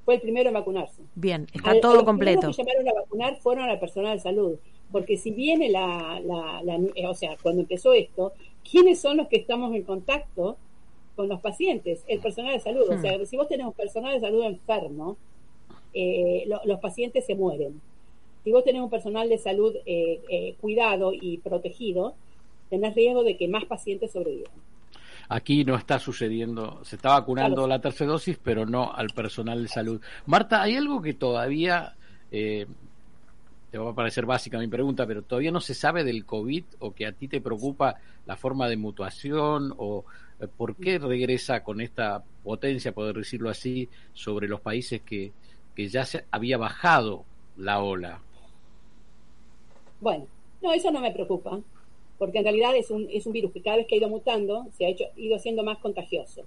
Fue 0.10 0.16
el 0.16 0.22
primero 0.22 0.48
en 0.48 0.56
vacunarse. 0.56 1.04
Bien, 1.14 1.46
está 1.54 1.80
todo 1.80 2.04
completo. 2.04 2.48
Los 2.48 2.58
que 2.58 2.64
llamaron 2.64 2.88
a 2.88 2.94
vacunar 3.02 3.36
fueron 3.42 3.70
al 3.70 3.80
personal 3.80 4.18
de 4.18 4.24
salud, 4.24 4.58
porque 4.92 5.18
si 5.18 5.30
viene 5.30 5.70
la, 5.70 6.20
eh, 6.96 7.06
o 7.06 7.14
sea, 7.14 7.38
cuando 7.40 7.62
empezó 7.62 7.94
esto, 7.94 8.34
¿quiénes 8.68 9.00
son 9.00 9.18
los 9.18 9.28
que 9.28 9.38
estamos 9.38 9.72
en 9.76 9.84
contacto 9.84 10.58
con 11.16 11.30
los 11.30 11.40
pacientes? 11.42 12.04
El 12.08 12.22
personal 12.22 12.54
de 12.54 12.60
salud. 12.60 12.90
O 12.90 12.96
hmm. 12.96 13.02
sea, 13.02 13.24
si 13.24 13.38
vos 13.38 13.48
tenés 13.48 13.68
un 13.68 13.74
personal 13.74 14.16
de 14.16 14.20
salud 14.20 14.44
enfermo, 14.46 15.16
eh, 15.94 16.50
los 16.66 16.80
pacientes 16.80 17.28
se 17.28 17.36
mueren. 17.36 17.80
Si 18.44 18.52
vos 18.52 18.64
tenés 18.64 18.82
un 18.82 18.90
personal 18.90 19.30
de 19.30 19.38
salud 19.38 19.76
eh, 19.86 20.22
eh, 20.28 20.56
cuidado 20.60 21.14
y 21.14 21.38
protegido, 21.38 22.16
tenés 22.72 22.96
riesgo 22.96 23.24
de 23.24 23.38
que 23.38 23.48
más 23.48 23.66
pacientes 23.66 24.14
sobrevivan. 24.14 24.52
Aquí 25.30 25.64
no 25.64 25.76
está 25.76 26.00
sucediendo, 26.00 26.84
se 26.84 26.96
está 26.96 27.10
vacunando 27.12 27.68
la 27.68 27.80
tercera 27.80 28.12
dosis, 28.12 28.40
pero 28.42 28.66
no 28.66 28.92
al 28.92 29.10
personal 29.10 29.62
de 29.62 29.70
salud. 29.70 30.02
Marta, 30.26 30.64
¿hay 30.64 30.76
algo 30.76 31.02
que 31.02 31.14
todavía, 31.14 31.96
te 32.30 32.66
va 33.78 33.92
a 33.92 33.96
parecer 33.96 34.26
básica 34.26 34.58
mi 34.58 34.68
pregunta, 34.68 35.06
pero 35.06 35.22
todavía 35.22 35.52
no 35.52 35.62
se 35.62 35.76
sabe 35.76 36.04
del 36.04 36.26
COVID 36.26 36.64
o 36.80 36.94
que 36.96 37.06
a 37.06 37.12
ti 37.12 37.28
te 37.28 37.42
preocupa 37.42 37.98
la 38.26 38.38
forma 38.38 38.68
de 38.68 38.78
mutuación 38.78 39.74
o 39.78 40.04
por 40.58 40.76
qué 40.76 40.98
regresa 40.98 41.64
con 41.64 41.80
esta 41.80 42.24
potencia, 42.44 42.92
poder 42.92 43.16
decirlo 43.16 43.50
así, 43.50 43.88
sobre 44.14 44.48
los 44.48 44.62
países 44.62 45.02
que, 45.02 45.32
que 45.76 45.90
ya 45.90 46.06
se 46.06 46.26
había 46.32 46.58
bajado 46.58 47.24
la 47.58 47.80
ola. 47.82 48.20
Bueno, 50.02 50.26
no, 50.62 50.74
eso 50.74 50.92
no 50.92 51.02
me 51.02 51.12
preocupa, 51.12 51.60
porque 52.20 52.38
en 52.38 52.44
realidad 52.44 52.76
es 52.76 52.92
un, 52.92 53.08
es 53.12 53.26
un 53.26 53.34
virus 53.34 53.52
que 53.52 53.62
cada 53.62 53.78
vez 53.78 53.88
que 53.88 53.96
ha 53.96 53.98
ido 53.98 54.10
mutando 54.10 54.68
se 54.78 54.86
ha 54.86 54.90
hecho, 54.90 55.06
ido 55.16 55.40
siendo 55.40 55.64
más 55.64 55.80
contagioso. 55.80 56.44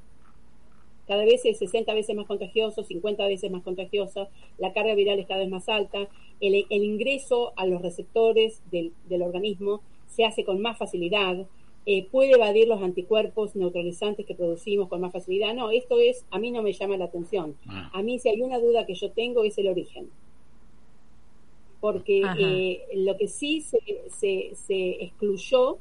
Cada 1.08 1.24
vez 1.24 1.44
es 1.44 1.58
60 1.58 1.92
veces 1.94 2.14
más 2.14 2.26
contagioso, 2.26 2.84
50 2.84 3.26
veces 3.26 3.50
más 3.50 3.64
contagioso, 3.64 4.28
la 4.58 4.72
carga 4.72 4.94
viral 4.94 5.18
es 5.18 5.26
cada 5.26 5.40
vez 5.40 5.50
más 5.50 5.68
alta, 5.68 6.06
el, 6.40 6.66
el 6.70 6.84
ingreso 6.84 7.52
a 7.56 7.66
los 7.66 7.82
receptores 7.82 8.62
del, 8.70 8.92
del 9.08 9.22
organismo 9.22 9.82
se 10.06 10.24
hace 10.24 10.44
con 10.44 10.60
más 10.60 10.78
facilidad, 10.78 11.46
eh, 11.84 12.06
puede 12.10 12.32
evadir 12.32 12.68
los 12.68 12.80
anticuerpos 12.80 13.56
neutralizantes 13.56 14.24
que 14.24 14.36
producimos 14.36 14.88
con 14.88 15.00
más 15.00 15.12
facilidad. 15.12 15.52
No, 15.54 15.70
esto 15.70 15.98
es, 15.98 16.24
a 16.30 16.38
mí 16.38 16.52
no 16.52 16.62
me 16.62 16.72
llama 16.72 16.96
la 16.96 17.06
atención. 17.06 17.56
Ah. 17.66 17.90
A 17.92 18.02
mí 18.02 18.20
si 18.20 18.28
hay 18.28 18.40
una 18.40 18.60
duda 18.60 18.86
que 18.86 18.94
yo 18.94 19.10
tengo 19.10 19.42
es 19.42 19.58
el 19.58 19.68
origen. 19.68 20.08
Porque 21.82 22.22
eh, 22.38 22.86
lo 22.94 23.18
que 23.18 23.28
sí 23.28 23.60
se, 23.60 23.78
se, 24.54 25.04
excluyó 25.04 25.76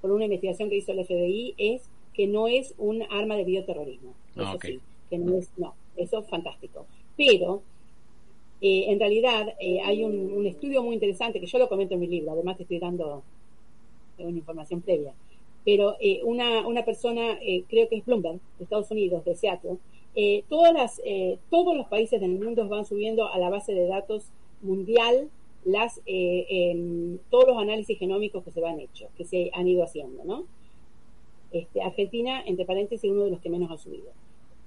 por 0.00 0.12
una 0.12 0.26
investigación 0.26 0.68
que 0.68 0.76
hizo 0.76 0.92
el 0.92 1.04
FBI 1.04 1.54
es 1.58 1.90
que 2.12 2.28
no 2.28 2.46
es 2.46 2.74
un 2.78 3.02
arma 3.10 3.34
de 3.34 3.44
bioterrorismo. 3.44 4.14
Ah, 4.36 4.54
eso 4.54 4.58
sí, 4.62 4.80
que 5.10 5.18
no 5.18 5.36
es, 5.36 5.50
no, 5.56 5.74
eso 5.96 6.20
es 6.20 6.28
fantástico. 6.28 6.86
Pero 7.16 7.62
eh, 8.60 8.84
en 8.88 9.00
realidad 9.00 9.54
hay 9.84 10.04
un, 10.04 10.30
un, 10.30 10.46
estudio 10.46 10.82
muy 10.82 10.94
interesante 10.94 11.40
que 11.40 11.46
yo 11.46 11.58
lo 11.58 11.68
comento 11.68 11.94
en 11.94 12.00
mi 12.00 12.06
libro, 12.06 12.32
además 12.32 12.58
te 12.58 12.62
estoy 12.62 12.78
dando 12.78 13.24
una 14.18 14.38
información 14.38 14.80
previa. 14.80 15.14
Pero 15.64 15.96
eh, 15.98 16.20
una, 16.24 16.66
una 16.66 16.84
persona, 16.84 17.38
eh, 17.40 17.64
creo 17.68 17.88
que 17.88 17.96
es 17.96 18.04
Bloomberg, 18.04 18.38
de 18.58 18.64
Estados 18.64 18.90
Unidos, 18.90 19.24
de 19.24 19.34
Seattle, 19.34 19.78
eh, 20.14 20.44
todas 20.48 20.72
las, 20.72 21.02
todos 21.50 21.76
los 21.76 21.86
países 21.88 22.20
del 22.20 22.38
mundo 22.38 22.68
van 22.68 22.84
subiendo 22.84 23.32
a 23.32 23.38
la 23.38 23.50
base 23.50 23.74
de 23.74 23.86
datos 23.86 24.26
mundial 24.64 25.30
las, 25.64 26.00
em, 26.06 27.18
todos 27.30 27.46
los 27.48 27.58
análisis 27.58 27.98
genómicos 27.98 28.44
que 28.44 28.50
se 28.50 28.64
han 28.64 28.80
hecho, 28.80 29.08
que 29.16 29.24
se 29.24 29.50
han 29.54 29.66
ido 29.68 29.82
haciendo, 29.82 30.24
¿no? 30.24 30.44
Este, 31.52 31.82
Argentina, 31.82 32.42
entre 32.44 32.64
paréntesis, 32.64 33.04
es 33.04 33.10
uno 33.10 33.24
de 33.24 33.30
los 33.30 33.40
que 33.40 33.48
menos 33.48 33.70
ha 33.70 33.78
subido, 33.78 34.10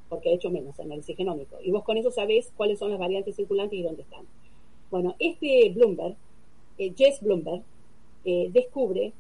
porque 0.10 0.30
ha 0.30 0.34
hecho 0.34 0.50
menos 0.50 0.80
análisis 0.80 1.16
genómico. 1.16 1.58
Y 1.62 1.72
vos 1.72 1.84
con 1.84 1.98
eso 1.98 2.12
sabés 2.12 2.52
cuáles 2.56 2.80
son 2.80 2.92
las 2.92 3.00
variantes 3.00 3.36
circulantes 3.36 3.78
y 3.78 3.84
dónde 3.84 4.04
están. 4.04 4.26
Bueno, 4.90 5.16
este 5.20 5.70
Bloomberg, 5.76 6.16
Jess 6.78 7.22
Bloomberg, 7.22 7.64
descubre 8.24 9.14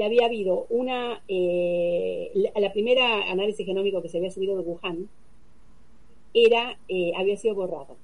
que 0.00 0.04
había 0.04 0.24
habido 0.24 0.66
una, 0.70 1.22
eh, 1.28 2.30
la, 2.54 2.72
primera 2.72 3.30
análisis 3.30 3.66
genómico 3.66 4.00
que 4.00 4.08
se 4.08 4.16
había 4.16 4.30
subido 4.30 4.56
de 4.56 4.62
Wuhan 4.62 5.10
era, 6.32 6.78
eh, 6.88 7.12
había 7.16 7.36
sido 7.36 7.54
borrado. 7.54 7.96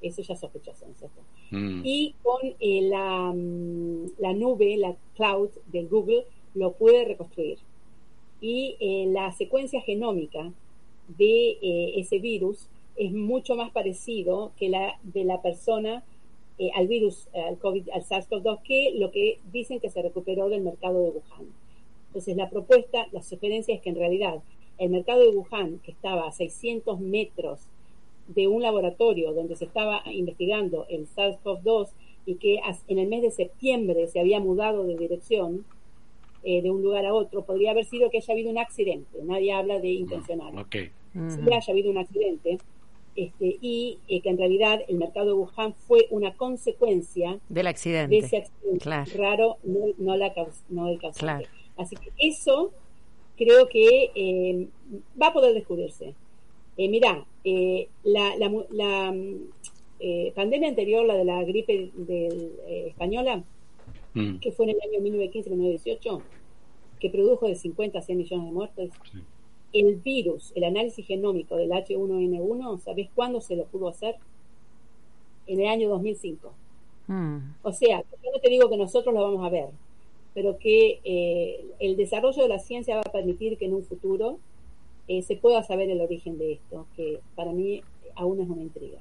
Eso 0.00 0.22
ya 0.22 0.36
sospechoso, 0.36 0.86
¿cierto? 0.96 1.20
Mm. 1.50 1.82
Y 1.84 2.14
con 2.22 2.40
eh, 2.60 2.82
la, 2.82 3.32
mm, 3.34 4.12
la, 4.18 4.32
nube, 4.32 4.76
la 4.76 4.96
cloud 5.16 5.50
de 5.66 5.84
Google, 5.84 6.24
lo 6.54 6.72
puede 6.72 7.04
reconstruir. 7.04 7.58
Y 8.40 8.76
la 9.10 9.32
secuencia 9.32 9.80
genómica 9.80 10.52
de 11.08 11.58
ese 11.96 12.20
virus 12.20 12.68
es 12.94 13.12
mucho 13.12 13.56
más 13.56 13.70
parecido 13.72 14.52
que 14.56 14.68
la 14.68 14.98
de 15.02 15.24
la 15.24 15.42
persona 15.42 16.04
eh, 16.58 16.70
al 16.74 16.88
virus, 16.88 17.28
eh, 17.32 17.40
al 17.40 17.56
COVID, 17.58 17.88
al 17.90 18.02
SARS-CoV-2, 18.02 18.62
que 18.62 18.92
lo 18.96 19.12
que 19.12 19.38
dicen 19.52 19.78
que 19.78 19.90
se 19.90 20.02
recuperó 20.02 20.48
del 20.48 20.62
mercado 20.62 21.04
de 21.04 21.10
Wuhan. 21.10 21.54
Entonces, 22.08 22.36
la 22.36 22.50
propuesta, 22.50 23.06
la 23.12 23.22
sugerencia 23.22 23.74
es 23.76 23.80
que 23.80 23.90
en 23.90 23.96
realidad 23.96 24.42
el 24.78 24.90
mercado 24.90 25.20
de 25.20 25.36
Wuhan, 25.36 25.78
que 25.78 25.92
estaba 25.92 26.26
a 26.26 26.32
600 26.32 26.98
metros 26.98 27.60
de 28.28 28.46
un 28.46 28.62
laboratorio 28.62 29.32
donde 29.32 29.56
se 29.56 29.64
estaba 29.64 30.02
investigando 30.06 30.86
el 30.88 31.06
SARS-CoV-2 31.08 31.88
y 32.26 32.34
que 32.36 32.60
en 32.88 32.98
el 32.98 33.08
mes 33.08 33.22
de 33.22 33.30
septiembre 33.30 34.06
se 34.06 34.20
había 34.20 34.38
mudado 34.38 34.84
de 34.84 34.96
dirección 34.96 35.64
eh, 36.44 36.62
de 36.62 36.70
un 36.70 36.82
lugar 36.82 37.04
a 37.06 37.14
otro, 37.14 37.44
podría 37.44 37.72
haber 37.72 37.84
sido 37.84 38.10
que 38.10 38.18
haya 38.18 38.32
habido 38.32 38.50
un 38.50 38.58
accidente. 38.58 39.18
Nadie 39.24 39.52
habla 39.52 39.80
de 39.80 39.88
intencional. 39.88 40.56
Okay. 40.58 40.90
Si 41.12 41.52
haya 41.52 41.72
habido 41.72 41.90
un 41.90 41.98
accidente, 41.98 42.58
este, 43.16 43.58
y 43.60 43.98
eh, 44.06 44.20
que 44.20 44.28
en 44.28 44.38
realidad 44.38 44.80
el 44.86 44.96
mercado 44.96 45.26
de 45.26 45.32
Wuhan 45.32 45.74
fue 45.74 46.06
una 46.10 46.36
consecuencia 46.36 47.40
del 47.48 47.66
accidente, 47.66 48.14
de 48.14 48.18
ese 48.18 48.36
accidente 48.36 49.16
raro, 49.16 49.56
no, 49.64 50.16
la 50.16 50.32
no 50.68 50.86
el 50.86 51.00
causante. 51.00 51.48
Así 51.76 51.96
que 51.96 52.12
eso 52.18 52.72
creo 53.36 53.68
que 53.68 54.12
eh, 54.14 54.68
va 55.20 55.28
a 55.28 55.32
poder 55.32 55.54
descubrirse. 55.54 56.14
Eh, 56.78 56.88
mirá, 56.88 57.26
eh, 57.44 57.88
la, 58.04 58.36
la, 58.38 59.14
pandemia 60.34 60.68
anterior, 60.68 61.04
la 61.04 61.16
de 61.16 61.24
la 61.24 61.42
gripe 61.42 61.90
española, 62.86 63.42
mm. 64.14 64.38
que 64.38 64.52
fue 64.52 64.66
en 64.66 64.76
el 64.76 64.80
año 64.82 65.00
1915-1918, 65.00 66.22
que 67.00 67.10
produjo 67.10 67.48
de 67.48 67.56
50 67.56 67.98
a 67.98 68.02
100 68.02 68.18
millones 68.18 68.46
de 68.46 68.52
muertos, 68.52 68.90
el 69.72 69.96
virus, 69.96 70.52
el 70.54 70.64
análisis 70.64 71.06
genómico 71.06 71.56
del 71.56 71.70
H1N1, 71.70 72.78
¿sabes 72.80 73.08
cuándo 73.14 73.40
se 73.40 73.56
lo 73.56 73.64
pudo 73.66 73.88
hacer? 73.88 74.14
En 75.46 75.60
el 75.60 75.66
año 75.66 75.88
2005. 75.88 76.52
Mm. 77.08 77.38
O 77.62 77.72
sea, 77.72 78.00
yo 78.00 78.30
no 78.32 78.38
te 78.40 78.50
digo 78.50 78.68
que 78.68 78.76
nosotros 78.76 79.14
lo 79.14 79.22
vamos 79.22 79.44
a 79.44 79.50
ver, 79.50 79.68
pero 80.34 80.58
que 80.58 81.00
eh, 81.04 81.64
el 81.80 81.96
desarrollo 81.96 82.42
de 82.42 82.48
la 82.48 82.58
ciencia 82.58 82.96
va 82.96 83.02
a 83.02 83.12
permitir 83.12 83.58
que 83.58 83.64
en 83.64 83.74
un 83.74 83.82
futuro 83.82 84.38
eh, 85.08 85.22
se 85.22 85.36
pueda 85.36 85.62
saber 85.62 85.90
el 85.90 86.00
origen 86.00 86.38
de 86.38 86.52
esto, 86.52 86.86
que 86.94 87.20
para 87.34 87.52
mí 87.52 87.82
aún 88.14 88.40
es 88.40 88.48
una 88.48 88.62
intriga. 88.62 88.98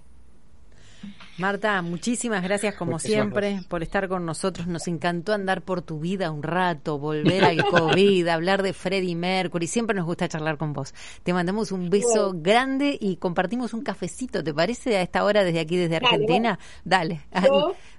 Marta, 1.37 1.79
muchísimas 1.83 2.41
gracias 2.41 2.73
como 2.73 2.97
siempre 2.97 3.59
por 3.69 3.83
estar 3.83 4.07
con 4.07 4.25
nosotros. 4.25 4.65
Nos 4.65 4.87
encantó 4.87 5.33
andar 5.33 5.61
por 5.61 5.83
tu 5.83 5.99
vida 5.99 6.31
un 6.31 6.41
rato, 6.41 6.97
volver 6.97 7.43
al 7.43 7.63
COVID, 7.63 8.27
hablar 8.29 8.63
de 8.63 8.73
Freddie 8.73 9.15
Mercury. 9.15 9.67
Siempre 9.67 9.95
nos 9.95 10.05
gusta 10.05 10.27
charlar 10.27 10.57
con 10.57 10.73
vos. 10.73 10.95
Te 11.21 11.33
mandamos 11.33 11.71
un 11.71 11.91
beso 11.91 12.33
grande 12.35 12.97
y 12.99 13.17
compartimos 13.17 13.75
un 13.75 13.83
cafecito. 13.83 14.43
¿Te 14.43 14.51
parece 14.51 14.97
a 14.97 15.03
esta 15.03 15.23
hora 15.23 15.43
desde 15.43 15.59
aquí, 15.59 15.77
desde 15.77 15.97
Argentina? 15.97 16.57
Dale. 16.83 17.21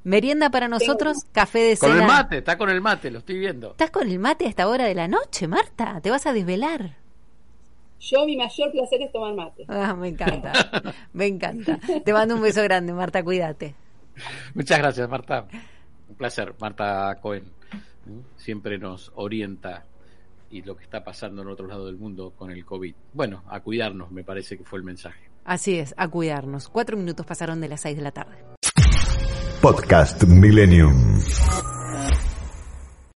Merienda 0.02 0.50
para 0.50 0.66
nosotros, 0.66 1.18
café 1.30 1.60
de 1.60 1.76
cena. 1.76 1.92
Con 1.92 2.02
el 2.02 2.08
mate, 2.08 2.38
está 2.38 2.58
con 2.58 2.70
el 2.70 2.80
mate, 2.80 3.10
lo 3.12 3.20
estoy 3.20 3.38
viendo. 3.38 3.70
¿Estás 3.70 3.90
con 3.90 4.08
el 4.08 4.18
mate 4.18 4.46
a 4.46 4.48
esta 4.48 4.66
hora 4.66 4.86
de 4.86 4.96
la 4.96 5.06
noche, 5.06 5.46
Marta? 5.46 6.00
¿Te 6.00 6.10
vas 6.10 6.26
a 6.26 6.32
desvelar? 6.32 7.07
Yo 8.00 8.24
mi 8.24 8.36
mayor 8.36 8.70
placer 8.70 9.02
es 9.02 9.12
tomar 9.12 9.34
mate. 9.34 9.64
Ah, 9.68 9.94
me 9.94 10.08
encanta, 10.08 10.52
me 11.12 11.26
encanta. 11.26 11.78
Te 12.04 12.12
mando 12.12 12.36
un 12.36 12.42
beso 12.42 12.62
grande, 12.62 12.92
Marta, 12.92 13.22
cuídate. 13.22 13.74
Muchas 14.54 14.78
gracias, 14.78 15.08
Marta. 15.08 15.46
Un 16.08 16.14
placer, 16.14 16.54
Marta 16.60 17.16
Cohen. 17.20 17.44
Siempre 18.36 18.78
nos 18.78 19.12
orienta 19.14 19.84
y 20.50 20.62
lo 20.62 20.76
que 20.76 20.84
está 20.84 21.04
pasando 21.04 21.42
en 21.42 21.48
otro 21.48 21.66
lado 21.66 21.86
del 21.86 21.96
mundo 21.96 22.32
con 22.36 22.50
el 22.50 22.64
COVID. 22.64 22.94
Bueno, 23.12 23.42
a 23.48 23.60
cuidarnos, 23.60 24.10
me 24.10 24.24
parece 24.24 24.56
que 24.56 24.64
fue 24.64 24.78
el 24.78 24.84
mensaje. 24.84 25.28
Así 25.44 25.78
es, 25.78 25.94
a 25.96 26.08
cuidarnos. 26.08 26.68
Cuatro 26.68 26.96
minutos 26.96 27.26
pasaron 27.26 27.60
de 27.60 27.68
las 27.68 27.80
seis 27.80 27.96
de 27.96 28.02
la 28.02 28.12
tarde. 28.12 28.36
Podcast 29.60 30.24
Millennium. 30.24 31.20